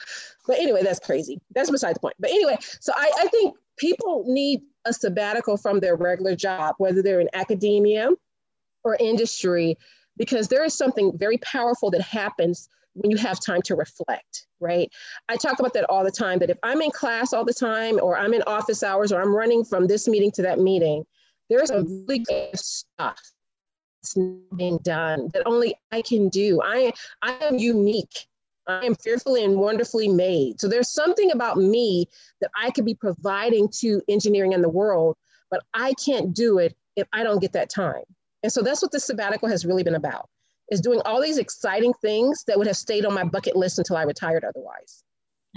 But 0.46 0.58
anyway, 0.58 0.82
that's 0.82 0.98
crazy. 0.98 1.40
That's 1.54 1.70
beside 1.70 1.96
the 1.96 2.00
point. 2.00 2.16
But 2.18 2.30
anyway, 2.30 2.56
so 2.80 2.92
I, 2.96 3.12
I 3.20 3.26
think 3.28 3.56
people 3.76 4.24
need 4.26 4.60
a 4.84 4.92
sabbatical 4.92 5.56
from 5.56 5.80
their 5.80 5.96
regular 5.96 6.34
job, 6.34 6.74
whether 6.78 7.02
they're 7.02 7.20
in 7.20 7.28
academia 7.32 8.10
or 8.84 8.96
industry, 8.98 9.76
because 10.16 10.48
there 10.48 10.64
is 10.64 10.74
something 10.74 11.16
very 11.16 11.38
powerful 11.38 11.90
that 11.90 12.02
happens 12.02 12.68
when 12.94 13.10
you 13.10 13.16
have 13.16 13.38
time 13.40 13.62
to 13.62 13.76
reflect, 13.76 14.46
right? 14.58 14.90
I 15.28 15.36
talk 15.36 15.60
about 15.60 15.74
that 15.74 15.84
all 15.84 16.02
the 16.02 16.10
time 16.10 16.40
that 16.40 16.50
if 16.50 16.58
I'm 16.62 16.82
in 16.82 16.90
class 16.90 17.32
all 17.32 17.44
the 17.44 17.54
time, 17.54 18.00
or 18.02 18.18
I'm 18.18 18.34
in 18.34 18.42
office 18.46 18.82
hours, 18.82 19.12
or 19.12 19.22
I'm 19.22 19.34
running 19.34 19.64
from 19.64 19.86
this 19.86 20.08
meeting 20.08 20.32
to 20.32 20.42
that 20.42 20.58
meeting, 20.58 21.04
there's 21.48 21.70
a 21.70 21.84
really 21.84 22.20
good 22.20 22.58
stuff 22.58 23.20
that's 24.02 24.16
being 24.56 24.78
done 24.78 25.30
that 25.32 25.42
only 25.46 25.74
I 25.92 26.02
can 26.02 26.28
do. 26.28 26.60
I, 26.62 26.92
I 27.22 27.32
am 27.42 27.58
unique. 27.58 28.26
I 28.66 28.84
am 28.84 28.94
fearfully 28.94 29.44
and 29.44 29.56
wonderfully 29.56 30.08
made. 30.08 30.60
So 30.60 30.68
there's 30.68 30.90
something 30.90 31.32
about 31.32 31.56
me 31.56 32.06
that 32.40 32.50
I 32.60 32.70
could 32.70 32.84
be 32.84 32.94
providing 32.94 33.68
to 33.80 34.00
engineering 34.08 34.52
in 34.52 34.62
the 34.62 34.68
world, 34.68 35.16
but 35.50 35.62
I 35.74 35.94
can't 35.94 36.34
do 36.34 36.58
it 36.58 36.76
if 36.96 37.08
I 37.12 37.22
don't 37.22 37.40
get 37.40 37.52
that 37.52 37.70
time. 37.70 38.04
And 38.42 38.52
so 38.52 38.62
that's 38.62 38.82
what 38.82 38.92
the 38.92 39.00
sabbatical 39.00 39.48
has 39.48 39.66
really 39.66 39.82
been 39.82 39.94
about 39.94 40.28
is 40.70 40.80
doing 40.80 41.00
all 41.04 41.20
these 41.20 41.38
exciting 41.38 41.92
things 42.00 42.44
that 42.44 42.56
would 42.56 42.66
have 42.66 42.76
stayed 42.76 43.04
on 43.04 43.12
my 43.12 43.24
bucket 43.24 43.56
list 43.56 43.78
until 43.78 43.96
I 43.96 44.02
retired 44.02 44.44
otherwise. 44.44 45.02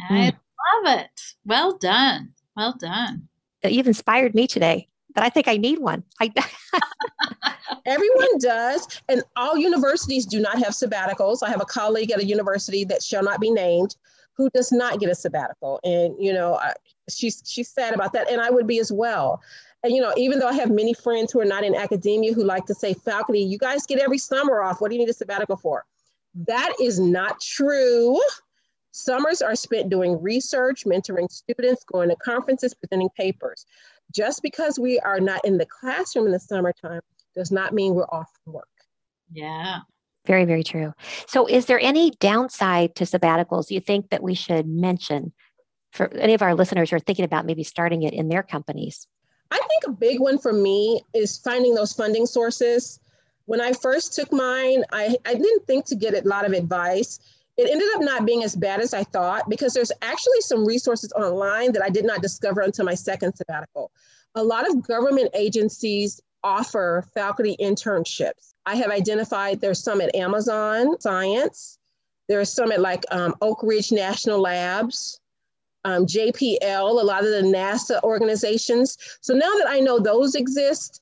I 0.09 0.31
mm. 0.31 0.85
love 0.85 1.00
it. 1.00 1.21
Well 1.45 1.77
done. 1.77 2.33
Well 2.57 2.75
done. 2.79 3.29
You've 3.63 3.88
inspired 3.88 4.33
me 4.33 4.47
today, 4.47 4.88
but 5.13 5.24
I 5.24 5.29
think 5.29 5.48
I 5.48 5.58
need 5.58 5.79
one. 5.79 6.03
I 6.20 6.32
Everyone 7.86 8.38
does, 8.39 9.01
and 9.10 9.24
all 9.36 9.58
universities 9.58 10.25
do 10.25 10.39
not 10.39 10.58
have 10.60 10.70
sabbaticals. 10.70 11.39
I 11.43 11.50
have 11.50 11.62
a 11.62 11.65
colleague 11.65 12.12
at 12.12 12.20
a 12.20 12.25
university 12.25 12.86
that 12.86 13.03
shall 13.03 13.24
not 13.24 13.39
be 13.39 13.51
named 13.51 13.96
who 14.36 14.50
does 14.51 14.72
not 14.72 15.00
get 15.00 15.10
a 15.10 15.15
sabbatical, 15.15 15.79
and 15.84 16.15
you 16.20 16.34
know, 16.34 16.55
I, 16.55 16.74
she's 17.10 17.41
she's 17.46 17.70
sad 17.70 17.93
about 17.93 18.13
that, 18.13 18.29
and 18.29 18.41
I 18.41 18.50
would 18.50 18.67
be 18.67 18.79
as 18.79 18.91
well. 18.91 19.41
And 19.84 19.93
you 19.93 20.01
know, 20.01 20.13
even 20.15 20.39
though 20.39 20.48
I 20.48 20.53
have 20.53 20.72
many 20.72 20.93
friends 20.93 21.32
who 21.32 21.41
are 21.41 21.46
not 21.46 21.63
in 21.63 21.75
academia 21.75 22.34
who 22.34 22.43
like 22.43 22.65
to 22.67 22.74
say, 22.74 22.93
faculty, 22.93 23.41
you 23.41 23.58
guys 23.58 23.86
get 23.86 24.00
every 24.00 24.17
summer 24.17 24.62
off. 24.62 24.79
What 24.79 24.89
do 24.89 24.96
you 24.96 25.01
need 25.01 25.10
a 25.10 25.13
sabbatical 25.13 25.58
for? 25.58 25.86
That 26.48 26.74
is 26.82 27.00
not 27.00 27.41
true. 27.41 28.20
Summers 28.91 29.41
are 29.41 29.55
spent 29.55 29.89
doing 29.89 30.22
research, 30.22 30.86
mentoring 30.86 31.29
students, 31.29 31.84
going 31.84 32.10
to 32.10 32.15
conferences, 32.15 32.74
presenting 32.74 33.10
papers. 33.10 33.65
Just 34.13 34.41
because 34.41 34.79
we 34.79 35.00
are 35.00 35.20
not 35.20 35.43
in 35.43 35.58
the 35.58 35.65
classroom 35.65 36.27
in 36.27 36.32
the 36.32 36.39
summertime 36.39 37.01
does 37.36 37.51
not 37.51 37.74
mean 37.74 37.96
we're 37.96 38.05
off 38.05 38.29
from 38.43 38.53
work. 38.53 38.67
Yeah. 39.32 39.79
Very, 40.25 40.46
very 40.46 40.63
true. 40.63 40.93
So, 41.27 41.48
is 41.48 41.65
there 41.65 41.79
any 41.79 42.12
downside 42.20 42.96
to 42.96 43.03
sabbaticals 43.03 43.72
you 43.72 43.79
think 43.79 44.10
that 44.10 44.24
we 44.24 44.36
should 44.36 44.67
mention 44.67 45.34
for 45.91 46.13
any 46.13 46.34
of 46.34 46.41
our 46.41 46.55
listeners 46.55 46.89
who 46.89 46.96
are 46.96 47.00
thinking 47.00 47.25
about 47.25 47.46
maybe 47.46 47.63
starting 47.63 48.03
it 48.03 48.13
in 48.13 48.29
their 48.29 48.43
companies? 48.43 49.08
I 49.51 49.58
think 49.58 49.84
a 49.88 49.91
big 49.91 50.20
one 50.20 50.39
for 50.39 50.53
me 50.53 51.01
is 51.13 51.38
finding 51.39 51.75
those 51.75 51.93
funding 51.93 52.25
sources. 52.25 53.00
When 53.46 53.60
I 53.60 53.74
first 53.74 54.13
took 54.15 54.32
mine, 54.32 54.84
I, 54.93 55.15
I 55.25 55.34
didn't 55.34 55.67
think 55.67 55.86
to 55.88 55.96
get 55.96 56.13
a 56.13 56.27
lot 56.27 56.46
of 56.46 56.53
advice. 56.53 57.20
It 57.57 57.69
ended 57.69 57.88
up 57.95 58.01
not 58.01 58.25
being 58.25 58.43
as 58.43 58.55
bad 58.55 58.79
as 58.79 58.93
I 58.93 59.03
thought 59.03 59.50
because 59.50 59.74
there's 59.74 59.91
actually 60.01 60.41
some 60.41 60.65
resources 60.65 61.12
online 61.13 61.72
that 61.74 61.83
I 61.83 61.89
did 61.89 62.05
not 62.05 62.22
discover 62.22 62.62
until 62.62 62.86
my 62.86 62.95
second 62.95 63.36
sabbatical. 63.36 63.91
A 64.36 64.43
lot 64.43 64.67
of 64.67 64.86
government 64.88 65.29
agencies 65.36 66.19
offer 66.43 67.05
faculty 67.13 67.55
internships. 67.60 68.53
I 68.65 68.75
have 68.75 68.89
identified 68.89 69.62
there's 69.62 69.83
some 69.83 70.01
at 70.01 70.15
Amazon 70.15 71.00
Science, 71.00 71.77
there's 72.27 72.51
some 72.51 72.72
at 72.72 72.81
like 72.81 73.03
um, 73.12 73.36
Oak 73.41 73.62
Ridge 73.62 73.91
National 73.91 74.41
Labs, 74.41 75.19
um, 75.86 76.05
JPL, 76.05 76.89
a 76.89 77.05
lot 77.05 77.24
of 77.24 77.29
the 77.29 77.41
NASA 77.41 78.01
organizations. 78.03 78.98
So 79.22 79.33
now 79.33 79.51
that 79.57 79.67
I 79.67 79.79
know 79.79 80.00
those 80.00 80.36
exist, 80.36 81.01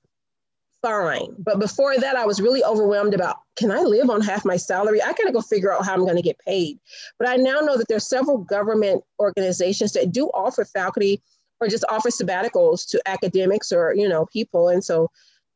fine. 0.81 1.35
But 1.39 1.59
before 1.59 1.97
that, 1.97 2.15
I 2.15 2.25
was 2.25 2.41
really 2.41 2.63
overwhelmed 2.63 3.13
about 3.13 3.37
can 3.55 3.71
I 3.71 3.81
live 3.81 4.09
on 4.09 4.21
half 4.21 4.45
my 4.45 4.57
salary? 4.57 5.01
I 5.01 5.13
gotta 5.13 5.31
go 5.31 5.41
figure 5.41 5.73
out 5.73 5.85
how 5.85 5.93
I'm 5.93 6.05
gonna 6.05 6.21
get 6.21 6.39
paid. 6.39 6.79
But 7.19 7.29
I 7.29 7.35
now 7.35 7.59
know 7.59 7.77
that 7.77 7.87
there's 7.87 8.07
several 8.07 8.39
government 8.39 9.03
organizations 9.19 9.93
that 9.93 10.11
do 10.11 10.27
offer 10.27 10.65
faculty 10.65 11.21
or 11.59 11.67
just 11.67 11.85
offer 11.89 12.09
sabbaticals 12.09 12.87
to 12.89 13.01
academics 13.05 13.71
or 13.71 13.93
you 13.93 14.09
know 14.09 14.25
people. 14.27 14.69
And 14.69 14.83
so 14.83 15.09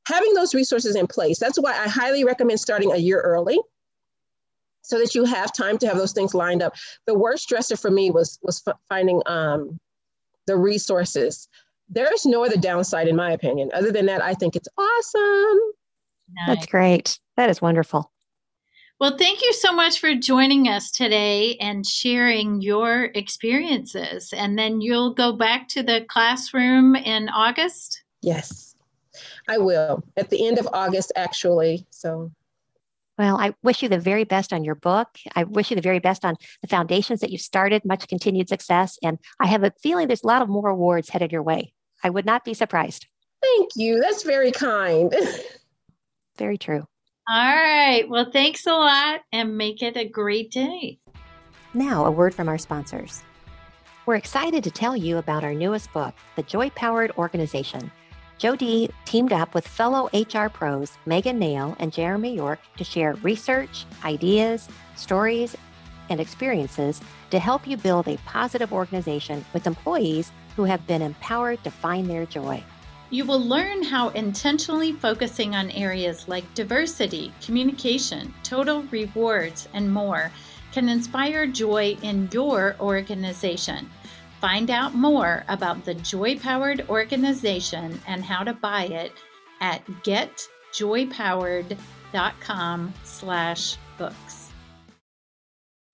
having 0.08 0.34
those 0.34 0.53
resources 0.53 0.96
in 0.96 1.08
place. 1.08 1.39
That's 1.39 1.60
why 1.60 1.72
I 1.72 1.88
highly 1.88 2.24
recommend 2.24 2.60
starting 2.60 2.91
a 2.91 2.98
year 2.98 3.22
early 3.22 3.60
so 4.82 5.00
that 5.00 5.15
you 5.15 5.25
have 5.25 5.51
time 5.51 5.77
to 5.79 5.88
have 5.88 5.98
those 5.98 6.13
things 6.13 6.34
lined 6.34 6.62
up. 6.62 6.75
The 7.08 7.17
worst 7.17 7.50
stressor 7.50 7.79
for 7.79 7.89
me 7.89 8.12
was, 8.12 8.38
was 8.44 8.63
finding 8.88 9.22
um, 9.25 9.79
the 10.46 10.58
resources. 10.58 11.48
There 11.89 12.12
is 12.13 12.25
no 12.25 12.44
other 12.44 12.58
downside, 12.58 13.08
in 13.08 13.15
my 13.15 13.32
opinion. 13.32 13.70
Other 13.74 13.92
than 13.92 14.06
that, 14.08 14.22
I 14.22 14.34
think 14.34 14.56
it's 14.56 14.68
awesome. 14.77 15.60
Nice. 16.36 16.48
That's 16.48 16.65
great. 16.65 17.20
That 17.38 17.50
is 17.50 17.62
wonderful. 17.62 18.12
Well, 19.00 19.18
thank 19.18 19.42
you 19.42 19.51
so 19.51 19.74
much 19.74 20.00
for 20.00 20.15
joining 20.15 20.70
us 20.70 20.89
today 20.89 21.58
and 21.58 21.86
sharing 21.86 22.62
your 22.62 23.12
experiences. 23.13 24.34
And 24.36 24.58
then 24.58 24.80
you'll 24.80 25.13
go 25.13 25.34
back 25.34 25.68
to 25.70 25.84
the 25.84 26.06
classroom 26.08 26.96
in 26.96 27.27
August? 27.27 28.04
Yes. 28.22 28.75
I 29.50 29.58
will 29.58 30.01
at 30.15 30.30
the 30.30 30.48
end 30.48 30.60
of 30.60 30.70
August, 30.72 31.12
actually. 31.18 31.86
So, 31.89 32.32
well, 33.18 33.38
I 33.38 33.54
wish 33.64 33.82
you 33.82 33.90
the 33.90 34.00
very 34.00 34.26
best 34.26 34.52
on 34.52 34.64
your 34.64 34.76
book. 34.76 35.08
I 35.36 35.46
wish 35.46 35.70
you 35.70 35.76
the 35.76 35.82
very 35.82 36.00
best 36.00 36.26
on 36.26 36.36
the 36.62 36.68
foundations 36.68 37.22
that 37.22 37.30
you've 37.30 37.42
started, 37.42 37.86
much 37.86 38.08
continued 38.08 38.50
success. 38.50 38.98
And 39.02 39.20
I 39.40 39.48
have 39.48 39.64
a 39.64 39.72
feeling 39.82 40.08
there's 40.08 40.24
a 40.24 40.28
lot 40.28 40.42
of 40.42 40.50
more 40.50 40.70
awards 40.70 41.10
headed 41.10 41.32
your 41.32 41.44
way. 41.44 41.74
I 42.04 42.10
would 42.10 42.26
not 42.26 42.44
be 42.44 42.54
surprised. 42.54 43.08
Thank 43.42 43.72
you. 43.76 44.02
That's 44.02 44.24
very 44.24 44.52
kind. 44.52 45.14
very 46.38 46.58
true. 46.58 46.86
All 47.30 47.56
right. 47.56 48.08
Well, 48.08 48.30
thanks 48.32 48.68
a 48.68 48.74
lot 48.74 49.22
and 49.32 49.58
make 49.58 49.82
it 49.82 49.98
a 49.98 50.08
great 50.08 50.52
day. 50.52 51.00
Now, 51.74 52.06
a 52.06 52.12
word 52.12 52.36
from 52.36 52.50
our 52.50 52.58
sponsors. 52.58 53.24
We're 54.06 54.16
excited 54.16 54.64
to 54.64 54.72
tell 54.72 54.96
you 54.96 55.18
about 55.18 55.44
our 55.44 55.54
newest 55.54 55.92
book, 55.92 56.14
The 56.36 56.44
JoyPowered 56.44 57.18
Organization 57.18 57.92
JoDee 58.38 58.92
teamed 59.06 59.32
up 59.32 59.54
with 59.54 59.65
fellow 59.65 60.10
HR 60.13 60.50
pros 60.50 60.98
Megan 61.06 61.39
Nail 61.39 61.75
and 61.80 61.94
Jeremy 61.94 62.36
York 62.36 62.60
to 62.75 62.84
share 62.84 63.13
research, 63.15 63.86
ideas, 64.04 64.68
stories, 64.98 65.56
and 66.10 66.20
experiences 66.20 67.00
to 67.32 67.39
help 67.39 67.65
you 67.65 67.77
build 67.77 68.10
a 68.10 68.18
positive 68.25 68.74
organization 68.74 69.46
with 69.54 69.65
employees 69.65 70.34
who 70.58 70.65
have 70.65 70.86
been 70.86 71.01
empowered 71.01 71.63
to 71.63 71.72
find 71.72 72.10
their 72.10 72.25
joy. 72.25 72.62
You 73.10 73.24
will 73.24 73.39
learn 73.39 73.84
how 73.84 74.10
intentionally 74.10 74.92
focusing 74.92 75.56
on 75.56 75.72
areas 75.72 76.27
like 76.27 76.54
diversity, 76.56 77.32
communication, 77.42 78.34
total 78.44 78.84
rewards, 78.92 79.70
and 79.74 79.89
more 79.89 80.30
can 80.74 80.89
inspire 80.89 81.48
joy 81.48 81.96
in 82.01 82.27
your 82.34 82.75
organization. 82.82 83.89
Find 84.46 84.70
out 84.70 84.94
more 84.94 85.44
about 85.48 85.86
the 85.86 85.96
JoyPowered 85.96 86.88
organization 86.88 88.00
and 88.06 88.24
how 88.24 88.44
to 88.44 88.54
buy 88.54 88.84
it 88.84 89.12
at 89.60 89.84
getjoypowered.com 90.04 92.94
slash 93.04 93.78
books. 93.98 94.52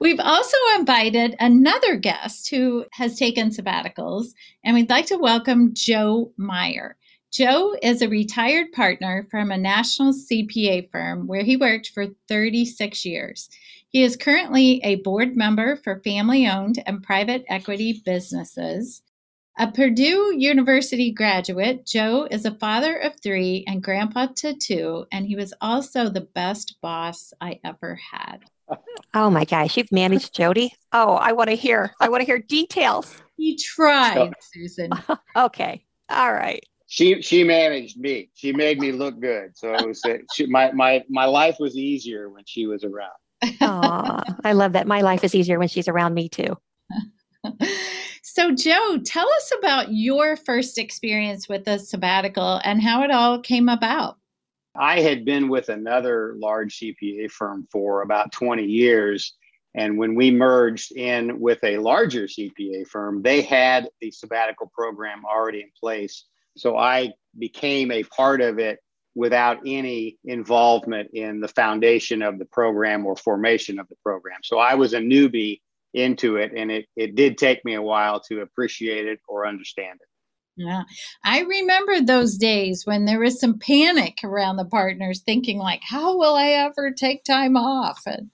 We've 0.01 0.19
also 0.19 0.57
invited 0.77 1.37
another 1.39 1.95
guest 1.95 2.49
who 2.49 2.83
has 2.91 3.17
taken 3.17 3.51
sabbaticals, 3.51 4.33
and 4.65 4.75
we'd 4.75 4.89
like 4.89 5.05
to 5.05 5.17
welcome 5.17 5.73
Joe 5.73 6.33
Meyer. 6.35 6.97
Joe 7.31 7.73
is 7.81 8.01
a 8.01 8.09
retired 8.09 8.73
partner 8.73 9.25
from 9.31 9.51
a 9.51 9.57
national 9.57 10.11
CPA 10.11 10.91
firm 10.91 11.25
where 11.25 11.43
he 11.43 11.55
worked 11.55 11.91
for 11.93 12.07
36 12.27 13.05
years. 13.05 13.47
He 13.91 14.03
is 14.03 14.15
currently 14.15 14.79
a 14.85 14.95
board 14.95 15.35
member 15.35 15.75
for 15.75 15.99
family 15.99 16.47
owned 16.47 16.81
and 16.85 17.03
private 17.03 17.43
equity 17.49 18.01
businesses. 18.05 19.01
A 19.59 19.69
Purdue 19.69 20.33
University 20.37 21.11
graduate, 21.11 21.85
Joe 21.85 22.25
is 22.31 22.45
a 22.45 22.55
father 22.55 22.95
of 22.95 23.19
three 23.21 23.65
and 23.67 23.83
grandpa 23.83 24.27
to 24.37 24.53
two, 24.53 25.05
and 25.11 25.25
he 25.25 25.35
was 25.35 25.53
also 25.59 26.07
the 26.07 26.21
best 26.21 26.77
boss 26.81 27.33
I 27.41 27.59
ever 27.65 27.99
had. 28.13 28.37
Oh 29.13 29.29
my 29.29 29.43
gosh, 29.43 29.75
you've 29.75 29.91
managed 29.91 30.33
JoDee. 30.33 30.69
Oh, 30.93 31.15
I 31.15 31.33
want 31.33 31.49
to 31.49 31.55
hear. 31.57 31.93
I 31.99 32.07
want 32.07 32.21
to 32.21 32.25
hear 32.25 32.39
details. 32.39 33.21
He 33.35 33.57
tried, 33.57 34.33
Susan. 34.53 34.91
okay. 35.35 35.83
All 36.09 36.31
right. 36.31 36.63
She 36.87 37.21
she 37.21 37.43
managed 37.43 37.97
me. 37.97 38.29
She 38.35 38.53
made 38.53 38.79
me 38.79 38.93
look 38.93 39.19
good. 39.19 39.57
So 39.57 39.73
it 39.73 39.85
was 39.85 40.01
she, 40.33 40.45
my 40.45 40.71
my 40.71 41.03
my 41.09 41.25
life 41.25 41.57
was 41.59 41.75
easier 41.75 42.29
when 42.29 42.43
she 42.45 42.67
was 42.67 42.85
around. 42.85 43.11
I 43.41 44.53
love 44.53 44.73
that. 44.73 44.87
My 44.87 45.01
life 45.01 45.23
is 45.23 45.35
easier 45.35 45.59
when 45.59 45.67
she's 45.67 45.87
around 45.87 46.13
me 46.13 46.29
too. 46.29 46.57
so, 48.21 48.53
Joe, 48.53 48.99
tell 49.03 49.27
us 49.27 49.51
about 49.57 49.91
your 49.91 50.35
first 50.35 50.77
experience 50.77 51.49
with 51.49 51.65
the 51.65 51.79
sabbatical 51.79 52.61
and 52.63 52.81
how 52.81 53.03
it 53.03 53.11
all 53.11 53.39
came 53.39 53.69
about. 53.69 54.17
I 54.75 55.01
had 55.01 55.25
been 55.25 55.49
with 55.49 55.69
another 55.69 56.35
large 56.37 56.79
CPA 56.79 57.29
firm 57.31 57.67
for 57.71 58.03
about 58.03 58.31
20 58.31 58.63
years. 58.63 59.35
And 59.73 59.97
when 59.97 60.15
we 60.15 60.31
merged 60.31 60.91
in 60.93 61.39
with 61.39 61.63
a 61.63 61.77
larger 61.77 62.23
CPA 62.23 62.87
firm, 62.87 63.21
they 63.21 63.41
had 63.41 63.89
the 63.99 64.11
sabbatical 64.11 64.71
program 64.73 65.23
already 65.25 65.61
in 65.61 65.71
place. 65.79 66.25
So 66.57 66.77
I 66.77 67.13
became 67.37 67.91
a 67.91 68.03
part 68.03 68.41
of 68.41 68.59
it 68.59 68.79
without 69.15 69.59
any 69.65 70.17
involvement 70.23 71.09
in 71.13 71.41
the 71.41 71.47
foundation 71.47 72.21
of 72.21 72.39
the 72.39 72.45
program 72.45 73.05
or 73.05 73.15
formation 73.15 73.79
of 73.79 73.87
the 73.89 73.95
program. 74.03 74.39
So 74.43 74.57
I 74.57 74.75
was 74.75 74.93
a 74.93 74.99
newbie 74.99 75.59
into 75.93 76.37
it, 76.37 76.53
and 76.55 76.71
it, 76.71 76.85
it 76.95 77.15
did 77.15 77.37
take 77.37 77.65
me 77.65 77.73
a 77.73 77.81
while 77.81 78.21
to 78.21 78.41
appreciate 78.41 79.07
it 79.07 79.19
or 79.27 79.45
understand 79.45 79.99
it. 80.01 80.07
Yeah. 80.57 80.83
I 81.23 81.41
remember 81.41 82.01
those 82.01 82.37
days 82.37 82.85
when 82.85 83.05
there 83.05 83.19
was 83.19 83.39
some 83.39 83.57
panic 83.57 84.19
around 84.23 84.57
the 84.57 84.65
partners 84.65 85.21
thinking 85.21 85.57
like, 85.57 85.81
how 85.83 86.17
will 86.17 86.35
I 86.35 86.49
ever 86.49 86.91
take 86.91 87.23
time 87.23 87.55
off? 87.55 88.01
And 88.05 88.29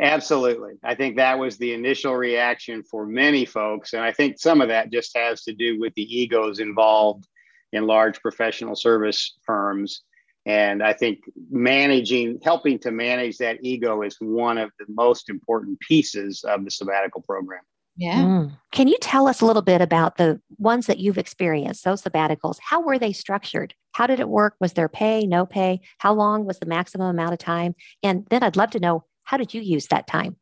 Absolutely. 0.00 0.74
I 0.82 0.94
think 0.94 1.16
that 1.16 1.38
was 1.38 1.56
the 1.56 1.72
initial 1.72 2.14
reaction 2.14 2.82
for 2.82 3.06
many 3.06 3.44
folks. 3.44 3.92
And 3.92 4.02
I 4.02 4.12
think 4.12 4.38
some 4.38 4.60
of 4.60 4.68
that 4.68 4.92
just 4.92 5.16
has 5.16 5.42
to 5.42 5.52
do 5.52 5.78
with 5.78 5.92
the 5.94 6.02
egos 6.02 6.58
involved 6.58 7.26
in 7.74 7.86
large 7.86 8.20
professional 8.20 8.76
service 8.76 9.36
firms. 9.44 10.02
And 10.46 10.82
I 10.82 10.92
think 10.92 11.20
managing, 11.50 12.38
helping 12.42 12.78
to 12.80 12.90
manage 12.90 13.38
that 13.38 13.58
ego 13.62 14.02
is 14.02 14.16
one 14.20 14.58
of 14.58 14.70
the 14.78 14.84
most 14.88 15.30
important 15.30 15.80
pieces 15.80 16.44
of 16.44 16.64
the 16.64 16.70
sabbatical 16.70 17.22
program. 17.22 17.62
Yeah. 17.96 18.22
Mm. 18.22 18.58
Can 18.72 18.88
you 18.88 18.98
tell 19.00 19.28
us 19.28 19.40
a 19.40 19.46
little 19.46 19.62
bit 19.62 19.80
about 19.80 20.16
the 20.16 20.40
ones 20.58 20.86
that 20.86 20.98
you've 20.98 21.18
experienced, 21.18 21.84
those 21.84 22.02
sabbaticals? 22.02 22.58
How 22.60 22.80
were 22.80 22.98
they 22.98 23.12
structured? 23.12 23.74
How 23.92 24.06
did 24.06 24.20
it 24.20 24.28
work? 24.28 24.54
Was 24.60 24.72
there 24.72 24.88
pay, 24.88 25.26
no 25.26 25.46
pay? 25.46 25.80
How 25.98 26.12
long 26.12 26.44
was 26.44 26.58
the 26.58 26.66
maximum 26.66 27.06
amount 27.06 27.32
of 27.32 27.38
time? 27.38 27.74
And 28.02 28.26
then 28.30 28.42
I'd 28.42 28.56
love 28.56 28.70
to 28.70 28.80
know 28.80 29.04
how 29.22 29.36
did 29.36 29.54
you 29.54 29.62
use 29.62 29.86
that 29.86 30.06
time? 30.06 30.36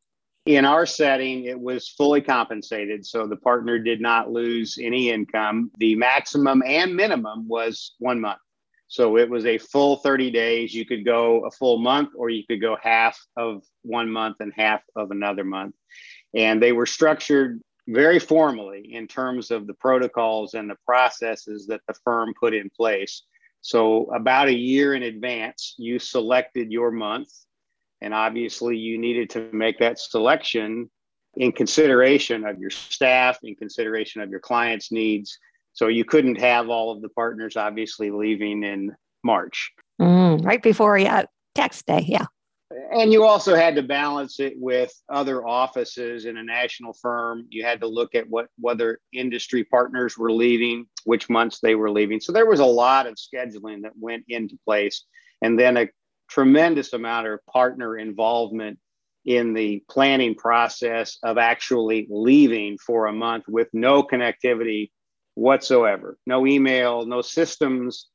In 0.45 0.65
our 0.65 0.87
setting, 0.87 1.45
it 1.45 1.59
was 1.59 1.89
fully 1.89 2.21
compensated. 2.21 3.07
So 3.07 3.27
the 3.29 3.37
partner 3.37 3.79
did 3.79 4.01
not 4.01 4.31
lose 4.31 4.77
any 4.81 5.11
income. 5.11 5.71
The 5.79 5.95
maximum 5.95 6.63
and 6.67 6.97
minimum 6.97 7.47
was 7.47 7.95
one 7.99 8.21
month. 8.21 8.41
So 8.89 9.17
it 9.17 9.31
was 9.31 9.47
a 9.47 9.59
full 9.59 9.97
30 9.97 10.33
days. 10.33 10.75
You 10.75 10.85
could 10.85 11.05
go 11.05 11.47
a 11.47 11.51
full 11.51 11.79
month 11.79 12.11
or 12.17 12.29
you 12.29 12.45
could 12.47 12.61
go 12.61 12.77
half 12.83 13.19
of 13.37 13.63
one 13.83 14.11
month 14.11 14.37
and 14.41 14.53
half 14.55 14.83
of 14.97 15.13
another 15.13 15.45
month. 15.45 15.77
And 16.35 16.61
they 16.63 16.73
were 16.73 16.87
structured 16.87 17.61
very 17.89 18.19
formally 18.19 18.93
in 18.93 19.07
terms 19.07 19.51
of 19.51 19.67
the 19.67 19.75
protocols 19.75 20.55
and 20.55 20.69
the 20.69 20.77
processes 20.85 21.69
that 21.69 21.81
the 21.87 21.95
firm 22.05 22.35
put 22.39 22.53
in 22.53 22.69
place. 22.69 23.23
So, 23.61 24.07
about 24.13 24.49
a 24.49 24.55
year 24.55 24.93
in 24.95 25.05
advance, 25.05 25.75
you 25.79 25.99
selected 25.99 26.73
your 26.73 26.91
month. 26.91 27.31
And 28.03 28.13
obviously, 28.13 28.77
you 28.77 28.99
needed 28.99 29.31
to 29.31 29.49
make 29.53 29.79
that 29.79 29.99
selection 29.99 30.91
in 31.37 31.53
consideration 31.53 32.45
of 32.45 32.59
your 32.59 32.71
staff, 32.71 33.39
in 33.43 33.55
consideration 33.55 34.21
of 34.21 34.31
your 34.31 34.41
clients' 34.41 34.93
needs. 34.93 35.39
So, 35.73 35.89
you 35.89 36.05
couldn't 36.05 36.41
have 36.41 36.69
all 36.69 36.91
of 36.91 37.01
the 37.01 37.09
partners 37.09 37.57
obviously 37.57 38.11
leaving 38.11 38.65
in 38.65 38.95
March. 39.25 39.71
Mm, 40.01 40.45
right 40.45 40.63
before 40.63 40.99
yeah, 40.99 41.25
tax 41.55 41.83
day. 41.83 42.05
Yeah 42.07 42.27
and 42.93 43.13
you 43.13 43.25
also 43.25 43.55
had 43.55 43.75
to 43.75 43.83
balance 43.83 44.41
it 44.41 44.55
with 44.57 44.93
other 45.09 45.47
offices 45.47 46.25
in 46.25 46.37
a 46.37 46.43
national 46.43 46.93
firm. 46.93 47.47
You 47.51 47.65
had 47.65 47.81
to 47.81 47.87
look 47.87 48.15
at 48.15 48.29
what 48.29 48.49
whether 48.59 49.01
industry 49.13 49.65
partners 49.65 50.17
were 50.19 50.33
leaving, 50.33 50.87
which 51.05 51.31
months 51.31 51.61
they 51.61 51.75
were 51.75 51.91
leaving. 51.91 52.21
So 52.21 52.33
there 52.33 52.47
was 52.47 52.61
a 52.61 52.65
lot 52.65 53.07
of 53.07 53.15
scheduling 53.15 53.83
that 53.83 53.93
went 53.99 54.25
into 54.29 54.59
place, 54.65 55.05
and 55.43 55.59
then 55.59 55.77
a 55.77 55.89
tremendous 56.33 56.93
amount 56.93 57.27
of 57.27 57.45
partner 57.47 57.99
involvement 57.99 58.79
in 59.25 59.53
the 59.53 59.85
planning 59.89 60.35
process 60.35 61.19
of 61.23 61.39
actually 61.39 62.07
leaving 62.11 62.79
for 62.79 63.07
a 63.07 63.13
month 63.13 63.45
with 63.49 63.69
no 63.73 64.03
connectivity 64.03 64.91
whatsoever, 65.35 66.19
no 66.27 66.47
email, 66.47 67.07
no 67.07 67.23
systems, 67.23 68.09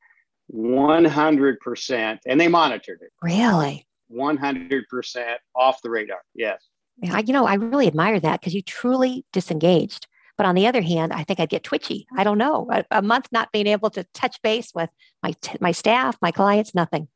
100%. 0.54 2.18
And 2.26 2.42
they 2.42 2.48
monitored 2.48 3.00
it. 3.02 3.12
Really? 3.22 3.88
100% 4.12 5.36
off 5.56 5.82
the 5.82 5.90
radar. 5.90 6.22
Yes. 6.34 6.62
Yeah, 7.02 7.20
you 7.20 7.34
know, 7.34 7.46
I 7.46 7.56
really 7.56 7.88
admire 7.88 8.20
that 8.20 8.40
because 8.40 8.56
you 8.56 8.62
truly 8.62 9.26
disengaged. 9.32 10.08
But 10.38 10.46
on 10.46 10.56
the 10.56 10.68
other 10.68 10.82
hand, 10.82 11.14
I 11.14 11.24
think 11.24 11.40
I'd 11.40 11.50
get 11.50 11.64
twitchy. 11.64 12.08
I 12.16 12.24
don't 12.24 12.38
know. 12.38 12.68
A, 12.72 12.86
a 12.92 13.02
month 13.02 13.28
not 13.32 13.52
being 13.52 13.68
able 13.68 13.90
to 13.92 14.06
touch 14.14 14.42
base 14.42 14.72
with 14.74 14.90
my 15.24 15.34
t- 15.42 15.58
my 15.60 15.72
staff, 15.72 16.18
my 16.22 16.32
clients, 16.32 16.76
nothing. 16.76 17.08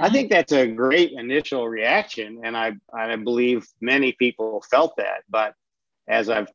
I 0.00 0.08
think 0.08 0.30
that's 0.30 0.52
a 0.52 0.66
great 0.66 1.12
initial 1.12 1.68
reaction, 1.68 2.40
and 2.44 2.56
I 2.56 2.74
I 2.92 3.14
believe 3.16 3.66
many 3.80 4.12
people 4.12 4.62
felt 4.68 4.96
that. 4.96 5.22
But 5.28 5.54
as 6.08 6.28
I've 6.28 6.48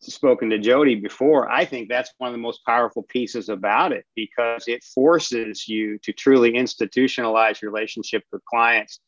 spoken 0.00 0.50
to 0.50 0.58
Jody 0.58 0.96
before, 0.96 1.50
I 1.50 1.64
think 1.64 1.88
that's 1.88 2.12
one 2.18 2.28
of 2.28 2.34
the 2.34 2.38
most 2.38 2.64
powerful 2.64 3.02
pieces 3.04 3.48
about 3.48 3.92
it 3.92 4.04
because 4.14 4.64
it 4.66 4.84
forces 4.84 5.68
you 5.68 5.98
to 5.98 6.12
truly 6.12 6.52
institutionalize 6.52 7.62
relationship 7.62 8.24
with 8.32 8.44
clients 8.44 9.00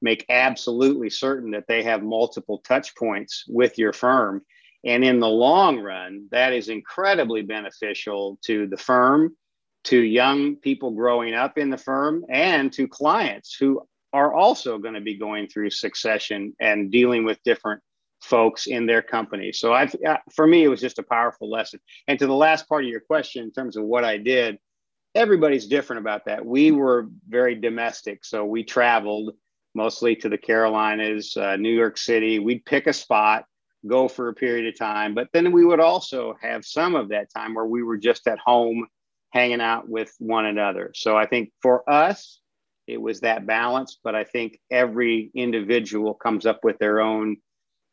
make 0.00 0.26
absolutely 0.28 1.08
certain 1.08 1.52
that 1.52 1.66
they 1.68 1.82
have 1.82 2.02
multiple 2.02 2.58
touch 2.66 2.94
points 2.96 3.44
with 3.48 3.78
your 3.78 3.92
firm. 3.92 4.42
And 4.84 5.04
in 5.04 5.20
the 5.20 5.28
long 5.28 5.78
run, 5.78 6.26
that 6.32 6.52
is 6.52 6.68
incredibly 6.68 7.42
beneficial 7.42 8.38
to 8.46 8.66
the 8.66 8.76
firm, 8.76 9.36
to 9.84 9.98
young 9.98 10.56
people 10.56 10.92
growing 10.92 11.34
up 11.34 11.58
in 11.58 11.70
the 11.70 11.76
firm, 11.76 12.24
and 12.28 12.72
to 12.72 12.86
clients 12.86 13.54
who 13.54 13.82
are 14.12 14.32
also 14.32 14.78
going 14.78 14.94
to 14.94 15.00
be 15.00 15.16
going 15.16 15.48
through 15.48 15.70
succession 15.70 16.54
and 16.60 16.90
dealing 16.90 17.24
with 17.24 17.42
different 17.44 17.80
folks 18.20 18.66
in 18.66 18.86
their 18.86 19.02
company. 19.02 19.52
So 19.52 19.72
I, 19.72 19.88
for 20.32 20.46
me, 20.46 20.62
it 20.62 20.68
was 20.68 20.80
just 20.80 20.98
a 20.98 21.02
powerful 21.02 21.50
lesson. 21.50 21.80
And 22.06 22.18
to 22.18 22.26
the 22.26 22.34
last 22.34 22.68
part 22.68 22.84
of 22.84 22.90
your 22.90 23.00
question, 23.00 23.42
in 23.42 23.50
terms 23.50 23.76
of 23.76 23.84
what 23.84 24.04
I 24.04 24.18
did, 24.18 24.58
everybody's 25.14 25.66
different 25.66 26.00
about 26.00 26.26
that. 26.26 26.44
We 26.44 26.70
were 26.70 27.08
very 27.28 27.54
domestic, 27.54 28.24
so 28.24 28.44
we 28.44 28.64
traveled 28.64 29.34
mostly 29.74 30.14
to 30.16 30.28
the 30.28 30.38
Carolinas, 30.38 31.36
uh, 31.36 31.56
New 31.56 31.74
York 31.74 31.98
City. 31.98 32.38
We'd 32.38 32.64
pick 32.64 32.86
a 32.86 32.92
spot, 32.92 33.46
go 33.86 34.06
for 34.06 34.28
a 34.28 34.34
period 34.34 34.72
of 34.72 34.78
time, 34.78 35.14
but 35.14 35.28
then 35.32 35.50
we 35.50 35.64
would 35.64 35.80
also 35.80 36.36
have 36.40 36.64
some 36.64 36.94
of 36.94 37.08
that 37.08 37.32
time 37.34 37.54
where 37.54 37.66
we 37.66 37.82
were 37.82 37.96
just 37.96 38.28
at 38.28 38.38
home 38.38 38.86
hanging 39.32 39.60
out 39.60 39.88
with 39.88 40.14
one 40.18 40.44
another. 40.44 40.92
So 40.94 41.16
I 41.16 41.26
think 41.26 41.52
for 41.60 41.88
us, 41.88 42.40
it 42.86 43.00
was 43.00 43.20
that 43.20 43.46
balance, 43.46 43.98
but 44.02 44.14
I 44.14 44.24
think 44.24 44.58
every 44.70 45.30
individual 45.34 46.14
comes 46.14 46.46
up 46.46 46.60
with 46.62 46.78
their 46.78 47.00
own 47.00 47.38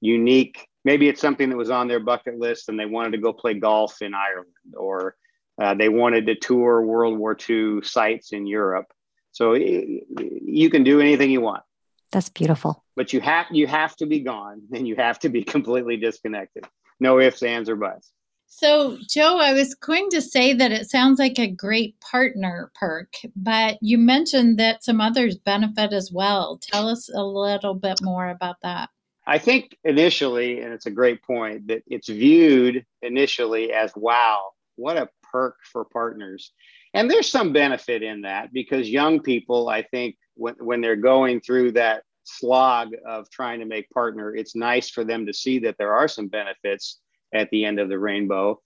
unique. 0.02 0.67
Maybe 0.84 1.08
it's 1.08 1.21
something 1.21 1.49
that 1.49 1.58
was 1.58 1.69
on 1.69 1.88
their 1.88 1.99
bucket 1.99 2.38
list 2.38 2.69
and 2.69 2.80
they 2.80 2.86
wanted 2.86 3.12
to 3.12 3.19
go 3.19 3.32
play 3.32 3.54
golf 3.54 4.02
in 4.02 4.13
Ireland 4.13 4.54
or 4.75 5.15
uh, 5.62 5.73
they 5.75 5.89
wanted 5.89 6.25
to 6.28 6.36
tour 6.36 6.82
World 6.82 7.17
War 7.17 7.38
II 7.49 7.82
sites 7.84 8.34
in 8.34 8.45
Europe. 8.45 8.88
So 9.32 9.54
you 9.54 10.69
can 10.69 10.84
do 10.84 10.99
anything 10.99 11.32
you 11.32 11.41
want. 11.41 11.63
That's 12.12 12.30
beautiful. 12.30 12.84
But 12.95 13.13
you 13.13 13.21
have 13.21 13.45
you 13.52 13.67
have 13.67 13.95
to 13.97 14.08
be 14.08 14.21
gone 14.21 14.63
and 14.73 14.88
you 14.88 14.95
have 14.95 15.19
to 15.19 15.30
be 15.30 15.43
completely 15.56 15.97
disconnected. 15.97 16.65
No 16.99 17.19
ifs, 17.19 17.43
ands, 17.43 17.69
or 17.69 17.75
buts. 17.75 18.12
So, 18.51 18.97
Joe, 19.07 19.38
I 19.38 19.53
was 19.53 19.75
going 19.75 20.09
to 20.09 20.21
say 20.21 20.53
that 20.53 20.71
it 20.71 20.89
sounds 20.89 21.19
like 21.19 21.38
a 21.38 21.47
great 21.47 21.99
partner 22.01 22.71
perk, 22.73 23.13
but 23.35 23.77
you 23.79 23.97
mentioned 23.97 24.57
that 24.57 24.83
some 24.83 24.99
others 24.99 25.38
benefit 25.38 25.93
as 25.93 26.12
well. 26.12 26.59
Tell 26.59 26.89
us 26.89 27.09
a 27.13 27.23
little 27.23 27.75
bit 27.75 28.01
more 28.01 28.27
about 28.27 28.55
that. 28.63 28.89
I 29.27 29.38
think 29.38 29.77
initially, 29.83 30.62
and 30.62 30.73
it's 30.73 30.88
a 30.88 30.91
great 30.91 31.21
point, 31.21 31.67
that 31.67 31.83
it's 31.85 32.09
viewed 32.09 32.83
initially 33.03 33.71
as 33.71 33.93
wow, 33.95 34.49
what 34.75 34.97
a 34.97 35.09
perk 35.31 35.57
for 35.71 35.85
partners. 35.85 36.51
And 36.95 37.09
there's 37.09 37.29
some 37.29 37.53
benefit 37.53 38.01
in 38.01 38.21
that 38.21 38.51
because 38.51 38.89
young 38.89 39.21
people, 39.21 39.69
I 39.69 39.83
think, 39.83 40.17
when, 40.33 40.55
when 40.55 40.81
they're 40.81 40.95
going 40.95 41.39
through 41.39 41.73
that 41.73 42.01
slog 42.23 42.89
of 43.07 43.29
trying 43.29 43.59
to 43.59 43.65
make 43.65 43.89
partner, 43.91 44.35
it's 44.35 44.55
nice 44.55 44.89
for 44.89 45.03
them 45.03 45.27
to 45.27 45.33
see 45.33 45.59
that 45.59 45.75
there 45.77 45.93
are 45.93 46.07
some 46.07 46.27
benefits 46.27 46.99
at 47.33 47.49
the 47.51 47.65
end 47.65 47.79
of 47.79 47.89
the 47.89 47.99
rainbow. 47.99 48.59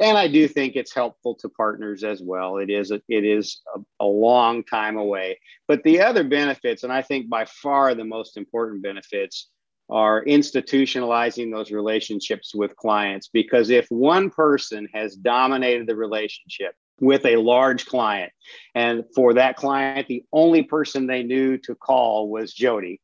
And 0.00 0.18
I 0.18 0.26
do 0.26 0.48
think 0.48 0.74
it's 0.74 0.94
helpful 0.94 1.36
to 1.36 1.48
partners 1.48 2.02
as 2.02 2.20
well. 2.20 2.58
It 2.58 2.68
is 2.68 2.90
a, 2.90 3.00
it 3.08 3.24
is 3.24 3.60
a, 3.76 4.04
a 4.04 4.06
long 4.06 4.64
time 4.64 4.96
away. 4.96 5.38
But 5.68 5.84
the 5.84 6.00
other 6.00 6.24
benefits, 6.24 6.82
and 6.82 6.92
I 6.92 7.02
think 7.02 7.28
by 7.28 7.44
far 7.44 7.94
the 7.94 8.04
most 8.04 8.36
important 8.36 8.82
benefits, 8.82 9.48
are 9.90 10.24
institutionalizing 10.24 11.52
those 11.52 11.70
relationships 11.70 12.54
with 12.54 12.76
clients. 12.76 13.28
Because 13.32 13.70
if 13.70 13.86
one 13.88 14.30
person 14.30 14.88
has 14.92 15.14
dominated 15.14 15.86
the 15.86 15.96
relationship, 15.96 16.74
with 17.00 17.24
a 17.24 17.36
large 17.36 17.86
client. 17.86 18.32
And 18.74 19.04
for 19.14 19.34
that 19.34 19.56
client, 19.56 20.08
the 20.08 20.24
only 20.32 20.62
person 20.62 21.06
they 21.06 21.22
knew 21.22 21.58
to 21.58 21.74
call 21.74 22.28
was 22.28 22.54
JoDee 22.54 23.00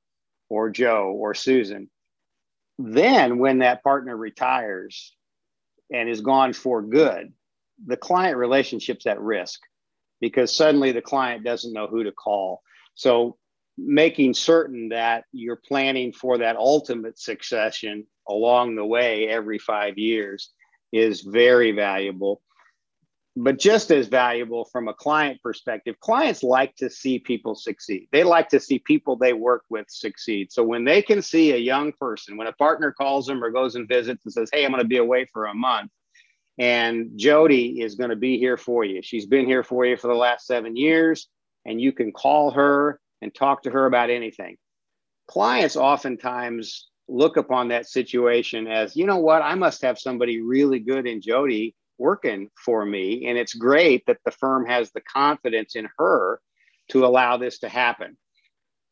or 0.48 0.70
Joe 0.70 1.12
or 1.16 1.34
Susan. 1.34 1.90
Then, 2.78 3.38
when 3.38 3.58
that 3.58 3.82
partner 3.82 4.16
retires 4.16 5.14
and 5.92 6.08
is 6.08 6.20
gone 6.20 6.52
for 6.52 6.82
good, 6.82 7.32
the 7.86 7.96
client 7.96 8.36
relationship's 8.36 9.06
at 9.06 9.20
risk 9.20 9.60
because 10.20 10.54
suddenly 10.54 10.92
the 10.92 11.02
client 11.02 11.44
doesn't 11.44 11.72
know 11.72 11.86
who 11.86 12.04
to 12.04 12.12
call. 12.12 12.62
So, 12.94 13.36
making 13.76 14.34
certain 14.34 14.90
that 14.90 15.24
you're 15.32 15.60
planning 15.68 16.12
for 16.12 16.38
that 16.38 16.56
ultimate 16.56 17.18
succession 17.18 18.06
along 18.28 18.76
the 18.76 18.84
way 18.84 19.28
every 19.28 19.58
five 19.58 19.98
years 19.98 20.50
is 20.92 21.22
very 21.22 21.72
valuable 21.72 22.40
but 23.36 23.58
just 23.58 23.90
as 23.90 24.06
valuable 24.06 24.64
from 24.66 24.86
a 24.86 24.94
client 24.94 25.42
perspective 25.42 25.98
clients 26.00 26.42
like 26.42 26.74
to 26.76 26.88
see 26.88 27.18
people 27.18 27.54
succeed. 27.54 28.06
They 28.12 28.22
like 28.22 28.48
to 28.50 28.60
see 28.60 28.78
people 28.78 29.16
they 29.16 29.32
work 29.32 29.64
with 29.68 29.86
succeed. 29.88 30.52
So 30.52 30.62
when 30.62 30.84
they 30.84 31.02
can 31.02 31.20
see 31.20 31.52
a 31.52 31.56
young 31.56 31.92
person 31.92 32.36
when 32.36 32.46
a 32.46 32.52
partner 32.52 32.92
calls 32.92 33.26
them 33.26 33.42
or 33.42 33.50
goes 33.50 33.74
and 33.74 33.88
visits 33.88 34.20
and 34.24 34.32
says 34.32 34.50
hey 34.52 34.64
i'm 34.64 34.70
going 34.70 34.82
to 34.82 34.88
be 34.88 34.98
away 34.98 35.26
for 35.32 35.46
a 35.46 35.54
month 35.54 35.90
and 36.58 37.10
JoDee 37.18 37.82
is 37.82 37.96
going 37.96 38.10
to 38.10 38.16
be 38.16 38.38
here 38.38 38.56
for 38.56 38.84
you. 38.84 39.02
She's 39.02 39.26
been 39.26 39.46
here 39.46 39.64
for 39.64 39.84
you 39.84 39.96
for 39.96 40.08
the 40.08 40.14
last 40.14 40.46
seven 40.46 40.76
years 40.76 41.28
and 41.64 41.80
you 41.80 41.92
can 41.92 42.12
call 42.12 42.52
her 42.52 43.00
and 43.22 43.34
talk 43.34 43.62
to 43.62 43.70
her 43.70 43.86
about 43.86 44.10
anything. 44.10 44.56
Clients 45.26 45.76
oftentimes 45.76 46.88
look 47.08 47.36
upon 47.36 47.68
that 47.68 47.86
situation 47.86 48.66
as 48.66 48.96
you 48.96 49.06
know 49.06 49.18
what? 49.18 49.42
I 49.42 49.54
must 49.54 49.82
have 49.82 49.98
somebody 49.98 50.40
really 50.40 50.78
good 50.78 51.06
in 51.06 51.20
JoDee 51.20 51.74
working 51.98 52.50
for 52.64 52.84
me. 52.84 53.26
And 53.26 53.38
it's 53.38 53.54
great 53.54 54.04
that 54.06 54.18
the 54.24 54.30
firm 54.30 54.66
has 54.66 54.90
the 54.90 55.00
confidence 55.00 55.76
in 55.76 55.88
her 55.98 56.40
to 56.90 57.04
allow 57.06 57.36
this 57.36 57.60
to 57.60 57.68
happen. 57.68 58.16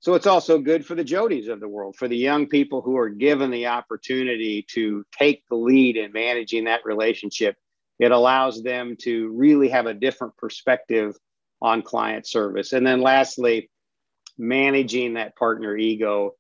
So 0.00 0.14
it's 0.14 0.26
also 0.26 0.58
good 0.58 0.84
for 0.84 0.96
the 0.96 1.04
Jodies 1.04 1.48
of 1.48 1.60
the 1.60 1.68
world, 1.68 1.94
for 1.96 2.08
the 2.08 2.16
young 2.16 2.48
people 2.48 2.82
who 2.82 2.96
are 2.96 3.08
given 3.08 3.50
the 3.50 3.68
opportunity 3.68 4.66
to 4.70 5.04
take 5.16 5.44
the 5.48 5.54
lead 5.56 5.96
in 5.96 6.12
managing 6.12 6.64
that 6.64 6.84
relationship. 6.84 7.56
It 8.00 8.10
allows 8.10 8.64
them 8.64 8.96
to 9.02 9.28
really 9.28 9.68
have 9.68 9.86
a 9.86 9.94
different 9.94 10.36
perspective 10.36 11.16
on 11.60 11.82
client 11.82 12.26
service. 12.26 12.72
And 12.72 12.84
then 12.84 13.00
lastly, 13.00 13.70
managing 14.36 15.14
that 15.14 15.36
partner 15.36 15.76
ego. 15.76 16.32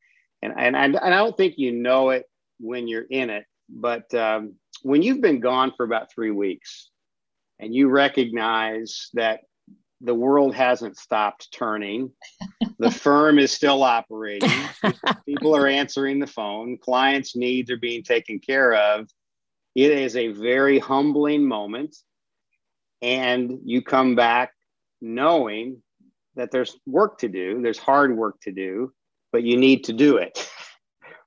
And, 0.42 0.52
and, 0.56 0.74
and 0.76 0.96
I 0.98 1.10
don't 1.10 1.36
think 1.36 1.54
you 1.56 1.72
know 1.72 2.10
it 2.10 2.24
when 2.58 2.88
you're 2.88 3.06
in 3.08 3.30
it, 3.30 3.44
but 3.68 4.12
um, 4.14 4.54
when 4.82 5.02
you've 5.02 5.20
been 5.20 5.40
gone 5.40 5.72
for 5.76 5.84
about 5.84 6.12
three 6.12 6.30
weeks 6.30 6.90
and 7.58 7.74
you 7.74 7.88
recognize 7.88 9.08
that 9.14 9.40
the 10.00 10.14
world 10.14 10.54
hasn't 10.54 10.96
stopped 10.96 11.48
turning, 11.52 12.10
the 12.78 12.90
firm 13.06 13.38
is 13.38 13.52
still 13.52 13.82
operating, 13.82 14.50
people 15.26 15.54
are 15.54 15.68
answering 15.68 16.18
the 16.18 16.26
phone, 16.26 16.76
clients' 16.78 17.36
needs 17.36 17.70
are 17.70 17.76
being 17.76 18.02
taken 18.02 18.40
care 18.40 18.74
of. 18.74 19.08
It 19.74 19.92
is 19.92 20.16
a 20.16 20.28
very 20.28 20.78
humbling 20.78 21.46
moment. 21.46 21.96
And 23.00 23.58
you 23.64 23.82
come 23.82 24.14
back 24.14 24.52
knowing 25.00 25.82
that 26.36 26.50
there's 26.50 26.76
work 26.86 27.18
to 27.18 27.28
do, 27.28 27.60
there's 27.62 27.78
hard 27.78 28.16
work 28.16 28.40
to 28.42 28.52
do, 28.52 28.92
but 29.32 29.42
you 29.42 29.56
need 29.56 29.84
to 29.84 29.92
do 29.92 30.16
it. 30.16 30.48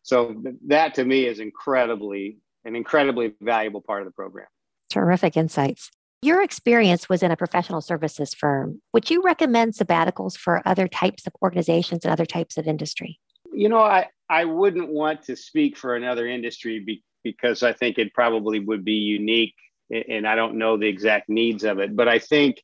So 0.06 0.36
that 0.68 0.94
to 0.94 1.04
me 1.04 1.26
is 1.26 1.40
incredibly 1.40 2.38
an 2.66 2.76
incredibly 2.76 3.34
valuable 3.42 3.82
part 3.82 4.02
of 4.02 4.08
the 4.08 4.12
program. 4.12 4.48
Terrific 4.90 5.38
insights. 5.38 5.92
Your 6.22 6.42
experience 6.42 7.08
was 7.08 7.22
in 7.22 7.32
a 7.32 7.38
professional 7.38 7.82
services 7.82 8.34
firm. 8.34 8.82
Would 8.94 9.10
you 9.10 9.22
recommend 9.22 9.74
sabbaticals 9.74 10.36
for 10.36 10.62
other 10.66 10.88
types 10.88 11.28
of 11.28 11.34
organizations 11.42 12.04
and 12.04 12.12
other 12.12 12.26
types 12.26 12.58
of 12.58 12.68
industry? 12.68 13.20
You 13.54 13.70
know, 13.70 13.82
I, 13.82 14.08
I 14.30 14.46
wouldn't 14.46 14.90
want 14.90 15.24
to 15.24 15.36
speak 15.36 15.78
for 15.78 15.96
another 15.96 16.28
industry 16.28 16.80
be, 16.80 17.04
because 17.24 17.62
I 17.64 17.74
think 17.74 17.98
it 17.98 18.14
probably 18.14 18.60
would 18.60 18.84
be 18.84 18.94
unique 18.94 19.54
and 19.92 20.28
I 20.28 20.36
don't 20.36 20.56
know 20.56 20.78
the 20.78 20.88
exact 20.88 21.30
needs 21.30 21.64
of 21.64 21.78
it, 21.80 21.96
but 21.96 22.08
I 22.08 22.18
think 22.18 22.64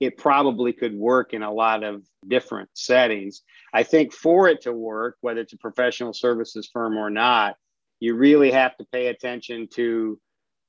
it 0.00 0.16
probably 0.16 0.72
could 0.72 0.94
work 0.94 1.34
in 1.34 1.42
a 1.42 1.52
lot 1.52 1.82
of 1.82 2.02
different 2.26 2.70
settings. 2.74 3.42
I 3.74 3.82
think 3.82 4.12
for 4.12 4.48
it 4.48 4.62
to 4.62 4.72
work, 4.72 5.16
whether 5.20 5.40
it's 5.40 5.52
a 5.52 5.58
professional 5.58 6.12
services 6.12 6.70
firm 6.72 6.96
or 6.96 7.10
not, 7.10 7.56
you 8.00 8.14
really 8.14 8.50
have 8.50 8.76
to 8.78 8.86
pay 8.92 9.08
attention 9.08 9.68
to 9.74 10.18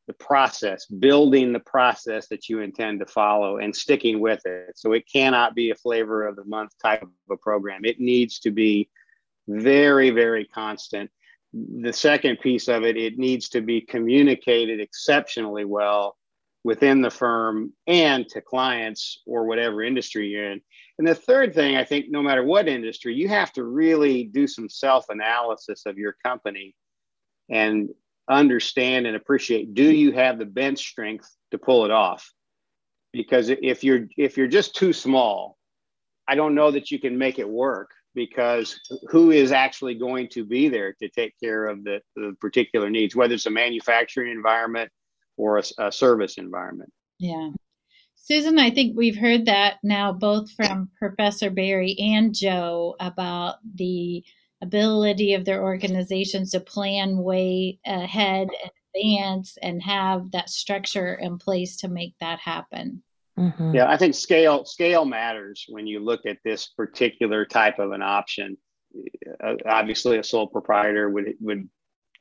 the 0.08 0.13
process, 0.13 0.86
building 0.86 1.54
the 1.54 1.60
process 1.60 2.28
that 2.28 2.50
you 2.50 2.60
intend 2.60 3.00
to 3.00 3.06
follow 3.06 3.58
and 3.58 3.74
sticking 3.76 4.20
with 4.20 4.46
it. 4.46 4.74
So 4.76 4.91
it 4.91 5.10
cannot 5.12 5.56
be 5.56 5.72
a 5.72 5.76
flavor 5.76 6.28
of 6.28 6.36
the 6.36 6.44
month 6.44 6.72
type 6.84 7.04
of 7.04 7.10
a 7.32 7.38
program. 7.38 7.86
It 7.86 8.00
needs 8.00 8.39
to 8.39 8.52
be 8.52 8.89
very, 9.48 10.10
very 10.10 10.46
constant. 10.46 11.10
The 11.54 11.94
second 11.94 12.39
piece 12.41 12.67
of 12.67 12.84
it, 12.84 12.98
it 12.98 13.17
needs 13.17 13.50
to 13.50 13.62
be 13.62 13.82
communicated 13.82 14.80
exceptionally 14.80 15.65
well 15.65 16.17
within 16.63 17.02
the 17.02 17.10
firm 17.10 17.74
and 17.88 18.28
to 18.30 18.41
clients 18.41 19.22
or 19.26 19.46
whatever 19.46 19.82
industry 19.82 20.28
you're 20.28 20.52
in. 20.52 20.62
And 21.00 21.08
the 21.08 21.15
third 21.15 21.54
thing, 21.54 21.76
I 21.76 21.84
think, 21.84 22.08
no 22.10 22.22
matter 22.22 22.44
what 22.44 22.67
industry, 22.67 23.15
you 23.15 23.28
have 23.30 23.52
to 23.54 23.63
really 23.63 24.26
do 24.26 24.46
some 24.48 24.70
self 24.70 25.06
analysis 25.10 25.86
of 25.86 25.98
your 25.98 26.15
company 26.24 26.76
and 27.49 27.89
understand 28.30 29.08
and 29.08 29.15
appreciate 29.15 29.73
do 29.73 29.84
you 29.84 30.12
have 30.13 30.38
the 30.38 30.45
bench 30.45 30.80
strength 30.80 31.30
to 31.51 31.58
pull 31.58 31.86
it 31.86 31.91
off? 31.91 32.32
Because 33.12 33.49
if 33.49 33.84
you're 33.84 34.08
if 34.17 34.38
you're 34.38 34.47
just 34.47 34.75
too 34.75 34.93
small 34.93 35.58
i 36.27 36.36
don't 36.36 36.56
know 36.56 36.71
that 36.71 36.91
you 36.91 36.99
can 36.99 37.17
make 37.17 37.39
it 37.39 37.49
work 37.49 37.89
because 38.13 38.80
who 39.10 39.32
is 39.32 39.51
actually 39.51 39.95
going 39.95 40.27
to 40.30 40.45
be 40.45 40.69
there 40.69 40.93
to 40.93 41.10
take 41.10 41.34
care 41.41 41.67
of 41.67 41.84
the, 41.84 41.99
the 42.15 42.36
particular 42.39 42.89
needs 42.89 43.15
whether 43.15 43.34
it's 43.34 43.45
a 43.45 43.49
manufacturing 43.49 44.32
environment 44.32 44.89
or 45.38 45.58
a, 45.58 45.63
a 45.80 45.91
service 45.91 46.38
environment? 46.38 46.91
Yeah. 47.19 47.49
Susan, 48.15 48.60
I 48.60 48.69
think 48.69 48.95
we've 48.95 49.17
heard 49.17 49.45
that 49.45 49.77
now 49.84 50.13
both 50.13 50.51
from 50.51 50.89
Professor 50.97 51.49
Berry 51.49 51.95
and 51.99 52.36
Joe 52.36 52.95
about 52.99 53.56
the 53.75 54.23
ability 54.62 55.34
of 55.34 55.45
their 55.45 55.63
organizations 55.63 56.52
to 56.52 56.60
plan 56.60 57.17
way 57.17 57.80
ahead 57.86 58.47
and 58.63 58.71
advance 58.95 59.58
and 59.62 59.82
have 59.82 60.32
that 60.32 60.50
structure 60.50 61.15
in 61.15 61.38
place 61.38 61.78
to 61.78 61.88
make 61.88 62.13
that 62.19 62.39
happen. 62.39 63.02
Mm-hmm. 63.39 63.76
Yeah, 63.76 63.89
I 63.89 63.97
think 63.97 64.13
scale 64.13 64.65
scale 64.65 65.06
matters 65.06 65.65
when 65.69 65.88
you 65.88 66.00
look 66.00 66.26
at 66.26 66.38
this 66.43 66.67
particular 66.67 67.45
type 67.45 67.80
of 67.80 67.91
an 67.91 68.02
option. 68.02 68.58
Uh, 69.43 69.56
obviously, 69.65 70.17
a 70.17 70.24
sole 70.24 70.47
proprietor 70.47 71.10
would 71.10 71.34
would 71.39 71.69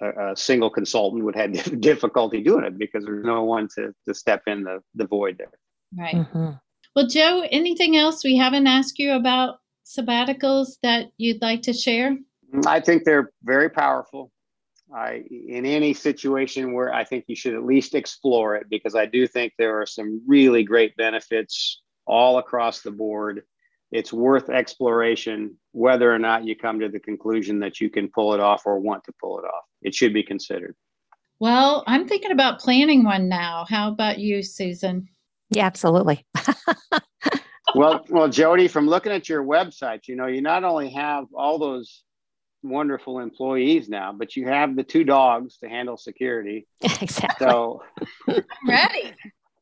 a, 0.00 0.31
a 0.31 0.37
single 0.37 0.70
consultant 0.70 1.24
would 1.24 1.35
have 1.35 1.53
difficulty 1.81 2.42
doing 2.42 2.64
it 2.64 2.79
because 2.79 3.05
there's 3.05 3.24
no 3.24 3.42
one 3.42 3.68
to 3.74 3.92
to 4.07 4.14
step 4.14 4.42
in 4.46 4.62
the 4.62 4.81
the 4.94 5.07
void 5.07 5.37
there. 5.38 5.50
Right. 5.96 6.14
Mm-hmm. 6.14 6.50
Well, 6.94 7.07
Joe, 7.07 7.46
anything 7.50 7.96
else 7.96 8.24
we 8.24 8.37
haven't 8.37 8.66
asked 8.66 8.98
you 8.98 9.12
about 9.12 9.59
sabbaticals 9.85 10.79
that 10.83 11.11
you'd 11.18 11.42
like 11.42 11.62
to 11.62 11.72
share? 11.72 12.16
I 12.66 12.80
think 12.80 13.04
they're 13.04 13.32
very 13.42 13.70
powerful. 13.70 14.30
I, 14.94 15.22
in 15.30 15.66
any 15.66 15.94
situation 15.94 16.72
where 16.72 16.92
I 16.92 17.04
think 17.04 17.26
you 17.28 17.36
should 17.36 17.54
at 17.54 17.64
least 17.64 17.94
explore 17.94 18.56
it 18.56 18.66
because 18.68 18.96
I 18.96 19.06
do 19.06 19.26
think 19.26 19.52
there 19.56 19.80
are 19.80 19.86
some 19.86 20.20
really 20.26 20.64
great 20.64 20.96
benefits 20.96 21.80
all 22.06 22.38
across 22.38 22.80
the 22.80 22.90
board. 22.90 23.42
It's 23.92 24.12
worth 24.12 24.50
exploration 24.50 25.56
whether 25.72 26.12
or 26.12 26.18
not 26.18 26.44
you 26.44 26.56
come 26.56 26.80
to 26.80 26.88
the 26.88 26.98
conclusion 26.98 27.60
that 27.60 27.80
you 27.80 27.88
can 27.88 28.08
pull 28.08 28.34
it 28.34 28.40
off 28.40 28.66
or 28.66 28.80
want 28.80 29.04
to 29.04 29.12
pull 29.20 29.38
it 29.38 29.44
off. 29.44 29.64
It 29.82 29.94
should 29.94 30.12
be 30.12 30.24
considered. 30.24 30.74
Well, 31.38 31.84
I'm 31.86 32.06
thinking 32.06 32.32
about 32.32 32.60
planning 32.60 33.04
one 33.04 33.28
now. 33.28 33.64
How 33.68 33.90
about 33.90 34.18
you, 34.18 34.42
Susan? 34.42 35.08
Yeah, 35.50 35.66
absolutely. 35.66 36.26
well, 37.74 38.04
well, 38.10 38.28
JoDee, 38.28 38.70
from 38.70 38.86
looking 38.86 39.12
at 39.12 39.28
your 39.28 39.42
website, 39.42 40.06
you 40.06 40.16
know, 40.16 40.26
you 40.26 40.42
not 40.42 40.64
only 40.64 40.90
have 40.90 41.24
all 41.34 41.58
those 41.58 42.02
wonderful 42.62 43.18
employees 43.18 43.88
now, 43.88 44.12
but 44.12 44.37
you 44.37 44.46
have 44.46 44.77
the 44.77 44.85
two 44.85 45.05
dogs 45.05 45.59
to 45.59 45.68
handle 45.68 45.96
security. 45.96 46.66
Exactly. 46.83 47.46
So 47.46 47.83
I'm 48.29 48.44
ready. 48.68 49.14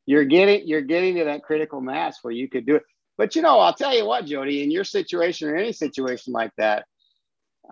You're 0.07 0.25
getting 0.25 0.67
you're 0.67 0.81
getting 0.81 1.17
to 1.17 1.25
that 1.25 1.43
critical 1.43 1.81
mass 1.81 2.19
where 2.23 2.33
you 2.33 2.49
could 2.49 2.67
do 2.67 2.77
it. 2.77 2.83
But 3.17 3.37
you 3.37 3.43
know, 3.43 3.59
I'll 3.59 3.75
tell 3.75 3.95
you 3.95 4.07
what, 4.07 4.25
JoDee, 4.25 4.63
in 4.63 4.71
your 4.71 4.85
situation 4.85 5.49
or 5.49 5.57
any 5.57 5.73
situation 5.73 6.33
like 6.33 6.53
that, 6.57 6.87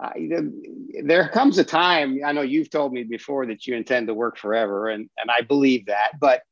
uh, 0.01 0.11
there 1.05 1.29
comes 1.29 1.59
a 1.59 1.65
time. 1.65 2.21
I 2.25 2.33
know 2.33 2.43
you've 2.43 2.71
told 2.71 2.93
me 2.93 3.05
before 3.05 3.47
that 3.47 3.67
you 3.67 3.77
intend 3.77 4.09
to 4.09 4.15
work 4.15 4.37
forever, 4.37 4.89
and 4.89 5.09
and 5.17 5.31
I 5.31 5.41
believe 5.41 5.87
that, 5.87 6.13
but 6.21 6.43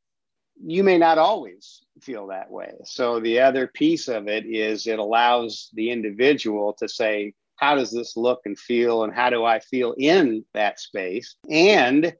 you 0.62 0.84
may 0.84 0.98
not 0.98 1.18
always 1.18 1.82
feel 2.00 2.28
that 2.28 2.50
way. 2.50 2.72
So 2.84 3.20
the 3.20 3.40
other 3.40 3.66
piece 3.66 4.08
of 4.08 4.28
it 4.28 4.46
is 4.46 4.86
it 4.86 4.98
allows 4.98 5.70
the 5.74 5.90
individual 5.90 6.74
to 6.74 6.88
say, 6.88 7.34
how 7.56 7.74
does 7.74 7.90
this 7.90 8.16
look 8.16 8.40
and 8.44 8.58
feel 8.58 9.04
and 9.04 9.14
how 9.14 9.30
do 9.30 9.44
i 9.44 9.58
feel 9.58 9.94
in 9.98 10.44
that 10.54 10.80
space 10.80 11.36
and 11.50 12.14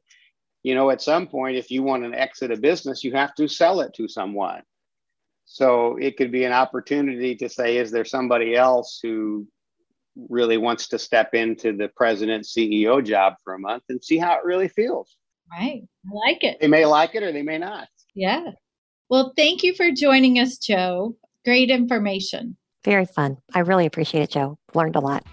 you 0.62 0.74
know 0.74 0.90
at 0.90 1.02
some 1.02 1.26
point 1.26 1.56
if 1.56 1.70
you 1.70 1.82
want 1.82 2.04
to 2.04 2.18
exit 2.18 2.50
a 2.50 2.56
business 2.56 3.04
you 3.04 3.12
have 3.12 3.34
to 3.34 3.48
sell 3.48 3.80
it 3.80 3.92
to 3.94 4.08
someone 4.08 4.62
so 5.46 5.96
it 6.00 6.16
could 6.16 6.32
be 6.32 6.44
an 6.44 6.52
opportunity 6.52 7.34
to 7.36 7.48
say 7.48 7.76
is 7.76 7.90
there 7.90 8.04
somebody 8.04 8.56
else 8.56 8.98
who 9.02 9.46
really 10.28 10.56
wants 10.56 10.88
to 10.88 10.98
step 10.98 11.34
into 11.34 11.72
the 11.76 11.88
president 11.88 12.44
CEO 12.44 13.04
job 13.04 13.34
for 13.42 13.54
a 13.54 13.58
month 13.58 13.84
and 13.88 14.02
see 14.02 14.18
how 14.18 14.34
it 14.34 14.44
really 14.44 14.68
feels. 14.68 15.16
Right. 15.50 15.82
I 16.06 16.28
like 16.28 16.44
it. 16.44 16.58
They 16.60 16.68
may 16.68 16.86
like 16.86 17.14
it 17.14 17.22
or 17.22 17.32
they 17.32 17.42
may 17.42 17.58
not. 17.58 17.88
Yeah. 18.14 18.50
Well, 19.08 19.32
thank 19.36 19.62
you 19.62 19.74
for 19.74 19.90
joining 19.90 20.38
us, 20.38 20.58
Joe. 20.58 21.16
Great 21.44 21.70
information. 21.70 22.56
Very 22.84 23.06
fun. 23.06 23.38
I 23.54 23.60
really 23.60 23.86
appreciate 23.86 24.22
it, 24.22 24.30
Joe. 24.30 24.58
Learned 24.74 24.96
a 24.96 25.00
lot. 25.00 25.26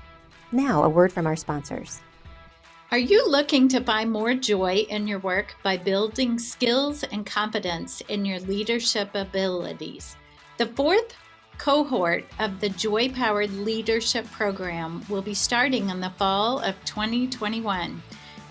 Now, 0.51 0.83
a 0.83 0.89
word 0.89 1.11
from 1.11 1.27
our 1.27 1.35
sponsors. 1.35 2.01
Are 2.91 2.97
you 2.97 3.29
looking 3.29 3.67
to 3.69 3.81
find 3.81 4.11
more 4.11 4.33
joy 4.33 4.85
in 4.89 5.07
your 5.07 5.19
work 5.19 5.55
by 5.63 5.77
building 5.77 6.37
skills 6.39 7.03
and 7.03 7.25
competence 7.25 8.01
in 8.09 8.25
your 8.25 8.39
leadership 8.39 9.09
abilities? 9.13 10.15
The 10.57 10.67
fourth 10.67 11.13
cohort 11.57 12.25
of 12.39 12.59
the 12.59 12.69
JoyPowered 12.69 13.63
Leadership 13.63 14.29
Program 14.31 15.05
will 15.07 15.21
be 15.21 15.33
starting 15.33 15.89
in 15.89 16.01
the 16.01 16.09
fall 16.17 16.59
of 16.59 16.75
2021. 16.85 18.01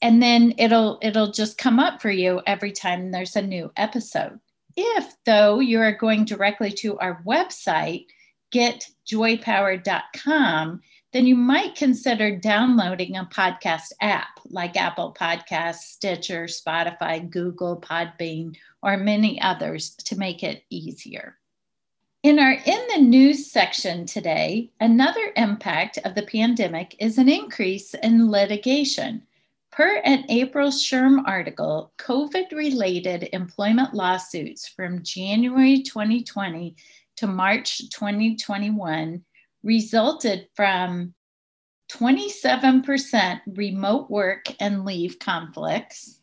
And 0.00 0.22
then 0.22 0.54
it'll 0.58 0.98
it'll 1.02 1.32
just 1.32 1.58
come 1.58 1.80
up 1.80 2.02
for 2.02 2.10
you 2.10 2.40
every 2.46 2.72
time 2.72 3.10
there's 3.10 3.34
a 3.34 3.42
new 3.42 3.72
episode. 3.76 4.38
If 4.76 5.14
though 5.24 5.60
you 5.60 5.80
are 5.80 5.92
going 5.92 6.24
directly 6.24 6.72
to 6.72 6.98
our 6.98 7.22
website, 7.26 8.06
getjoypowered.com, 8.52 10.80
then 11.12 11.26
you 11.26 11.36
might 11.36 11.74
consider 11.74 12.36
downloading 12.36 13.16
a 13.16 13.26
podcast 13.26 13.92
app 14.00 14.40
like 14.46 14.76
Apple 14.76 15.14
Podcasts, 15.18 15.82
Stitcher, 15.82 16.44
Spotify, 16.44 17.28
Google, 17.28 17.80
Podbean, 17.80 18.56
or 18.82 18.96
many 18.96 19.40
others 19.40 19.90
to 19.96 20.18
make 20.18 20.42
it 20.42 20.64
easier. 20.70 21.36
In 22.22 22.38
our 22.38 22.52
In 22.52 22.86
the 22.94 23.02
News 23.02 23.50
section 23.50 24.06
today, 24.06 24.70
another 24.80 25.32
impact 25.36 25.98
of 26.04 26.14
the 26.14 26.22
pandemic 26.22 26.94
is 26.98 27.18
an 27.18 27.28
increase 27.28 27.94
in 27.94 28.30
litigation. 28.30 29.22
Per 29.72 30.02
an 30.04 30.26
April 30.28 30.68
SHRM 30.68 31.22
article, 31.26 31.94
COVID 31.98 32.52
related 32.52 33.30
employment 33.32 33.94
lawsuits 33.94 34.68
from 34.68 35.02
January 35.02 35.82
2020 35.82 36.76
to 37.16 37.26
March 37.26 37.78
2021 37.88 39.24
resulted 39.62 40.48
from 40.54 41.14
27% 41.90 43.40
remote 43.46 44.10
work 44.10 44.44
and 44.60 44.84
leave 44.84 45.18
conflicts, 45.18 46.20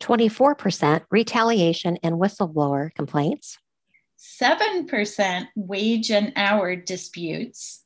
24% 0.00 1.02
retaliation 1.10 1.96
and 2.02 2.16
whistleblower 2.16 2.94
complaints, 2.94 3.56
7% 4.18 5.46
wage 5.56 6.10
and 6.10 6.30
hour 6.36 6.76
disputes, 6.76 7.84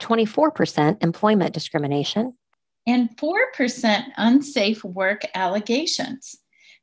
24% 0.00 1.02
employment 1.02 1.54
discrimination, 1.54 2.34
and 2.86 3.16
4% 3.16 4.04
unsafe 4.16 4.84
work 4.84 5.22
allegations. 5.34 6.36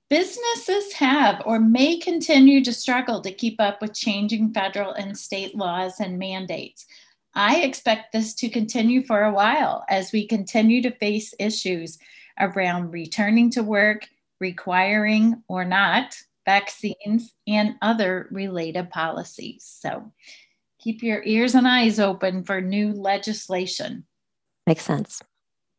Businesses 0.09 0.93
have 0.93 1.41
or 1.45 1.59
may 1.59 1.97
continue 1.97 2.63
to 2.63 2.73
struggle 2.73 3.21
to 3.21 3.31
keep 3.31 3.61
up 3.61 3.81
with 3.81 3.93
changing 3.93 4.53
federal 4.53 4.91
and 4.91 5.17
state 5.17 5.55
laws 5.55 5.99
and 5.99 6.19
mandates. 6.19 6.85
I 7.33 7.61
expect 7.61 8.11
this 8.11 8.33
to 8.35 8.49
continue 8.49 9.03
for 9.03 9.23
a 9.23 9.31
while 9.31 9.85
as 9.89 10.11
we 10.11 10.27
continue 10.27 10.81
to 10.81 10.91
face 10.91 11.33
issues 11.39 11.97
around 12.39 12.91
returning 12.91 13.49
to 13.51 13.63
work, 13.63 14.05
requiring 14.39 15.43
or 15.47 15.63
not 15.63 16.17
vaccines, 16.45 17.33
and 17.47 17.75
other 17.81 18.27
related 18.31 18.89
policies. 18.89 19.63
So 19.79 20.11
keep 20.79 21.03
your 21.03 21.23
ears 21.23 21.55
and 21.55 21.67
eyes 21.67 21.99
open 21.99 22.43
for 22.43 22.59
new 22.59 22.91
legislation. 22.91 24.05
Makes 24.67 24.83
sense. 24.83 25.21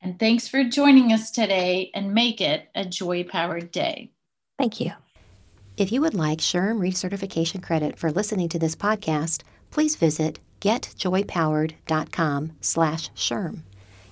And 0.03 0.19
thanks 0.19 0.49
for 0.49 0.65
joining 0.65 1.13
us 1.13 1.31
today 1.31 1.91
and 1.95 2.13
make 2.13 2.41
it 2.41 2.69
a 2.75 2.85
joy 2.85 3.25
powered 3.25 3.71
day. 3.71 4.11
Thank 4.59 4.81
you. 4.81 4.93
If 5.77 5.91
you 5.91 6.01
would 6.01 6.15
like 6.15 6.39
SHRM 6.39 6.79
recertification 6.79 7.63
credit 7.63 7.99
for 7.99 8.11
listening 8.11 8.49
to 8.51 8.59
this 8.59 8.77
podcast, 8.77 9.43
please 9.71 9.97
visit 9.97 10.39
getjoypowered.com 10.61 12.53
slash 12.61 13.11
SHRM. 13.11 13.61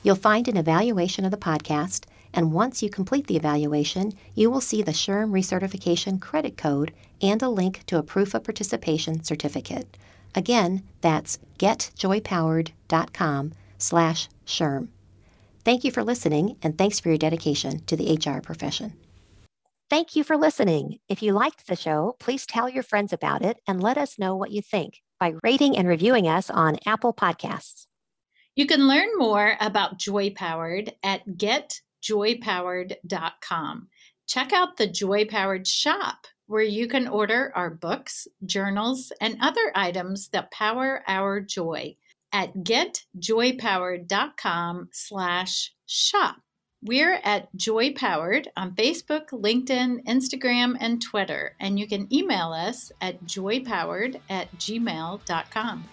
You'll 0.03 0.17
find 0.17 0.49
an 0.49 0.57
evaluation 0.57 1.25
of 1.25 1.31
the 1.31 1.37
podcast, 1.37 2.07
and 2.33 2.53
once 2.53 2.83
you 2.83 2.89
complete 2.89 3.27
the 3.27 3.37
evaluation, 3.37 4.13
you 4.35 4.51
will 4.51 4.61
see 4.61 4.83
the 4.83 4.93
SHRM 4.93 5.31
recertification 5.31 6.21
credit 6.21 6.57
code 6.57 6.93
and 7.21 7.43
a 7.43 7.49
link 7.49 7.85
to 7.87 7.99
a 7.99 8.03
proof 8.03 8.33
of 8.35 8.45
participation 8.45 9.23
certificate. 9.23 9.97
Again, 10.35 10.83
that's 11.03 11.39
getjoypowered.com 11.59 13.53
slash 13.79 14.29
SHRM. 14.47 14.89
Thank 15.63 15.85
you 15.85 15.91
for 15.91 16.03
listening, 16.03 16.57
and 16.63 16.79
thanks 16.79 16.99
for 16.99 17.11
your 17.11 17.19
dedication 17.19 17.85
to 17.85 17.97
the 17.97 18.15
HR 18.15 18.41
profession. 18.41 18.95
Thank 19.91 20.17
you 20.17 20.25
for 20.25 20.39
listening. 20.39 21.01
If 21.09 21.23
you 21.23 21.33
liked 21.33 21.67
the 21.67 21.77
show, 21.77 22.17
please 22.19 22.47
tell 22.47 22.67
your 22.69 22.83
friends 22.83 23.13
about 23.13 23.43
it 23.43 23.59
and 23.67 23.83
let 23.83 23.99
us 23.99 24.19
know 24.19 24.37
what 24.37 24.53
you 24.53 24.63
think 24.63 25.03
by 25.19 25.35
rating 25.43 25.77
and 25.77 25.87
reviewing 25.87 26.27
us 26.29 26.49
on 26.49 26.79
Apple 26.87 27.13
Podcasts. 27.13 27.85
You 28.57 28.67
can 28.67 28.89
learn 28.89 29.11
more 29.17 29.57
about 29.61 29.99
JoyPowered 29.99 30.95
at 31.03 31.27
getjoypowered.com. 31.27 33.89
Check 34.27 34.53
out 34.53 34.77
the 34.77 34.89
JoyPowered 34.89 35.67
shop 35.67 36.27
where 36.47 36.63
you 36.63 36.87
can 36.89 37.07
order 37.07 37.53
our 37.55 37.71
books, 37.71 38.27
journals, 38.47 39.13
and 39.21 39.37
other 39.41 39.73
items 39.75 40.29
that 40.29 40.51
power 40.53 41.03
our 41.07 41.41
joy 41.41 41.95
at 42.33 42.55
getjoypowered.com 42.55 44.89
slash 44.93 45.75
shop. 45.87 46.37
We're 46.83 47.21
at 47.25 47.55
JoyPowered 47.57 48.47
on 48.57 48.75
Facebook, 48.75 49.29
LinkedIn, 49.33 50.07
Instagram, 50.07 50.77
and 50.81 51.03
Twitter, 51.03 51.55
and 51.61 51.79
you 51.79 51.87
can 51.87 52.11
email 52.13 52.53
us 52.53 52.91
at 53.03 53.23
joypowered 53.25 54.19
at 54.31 54.51
gmail.com. 54.57 55.85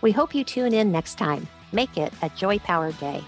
We 0.00 0.12
hope 0.12 0.34
you 0.34 0.44
tune 0.44 0.72
in 0.72 0.90
next 0.90 1.16
time. 1.16 1.46
Make 1.72 1.98
it 1.98 2.14
a 2.22 2.30
joy 2.30 2.58
powered 2.58 2.98
day. 3.00 3.22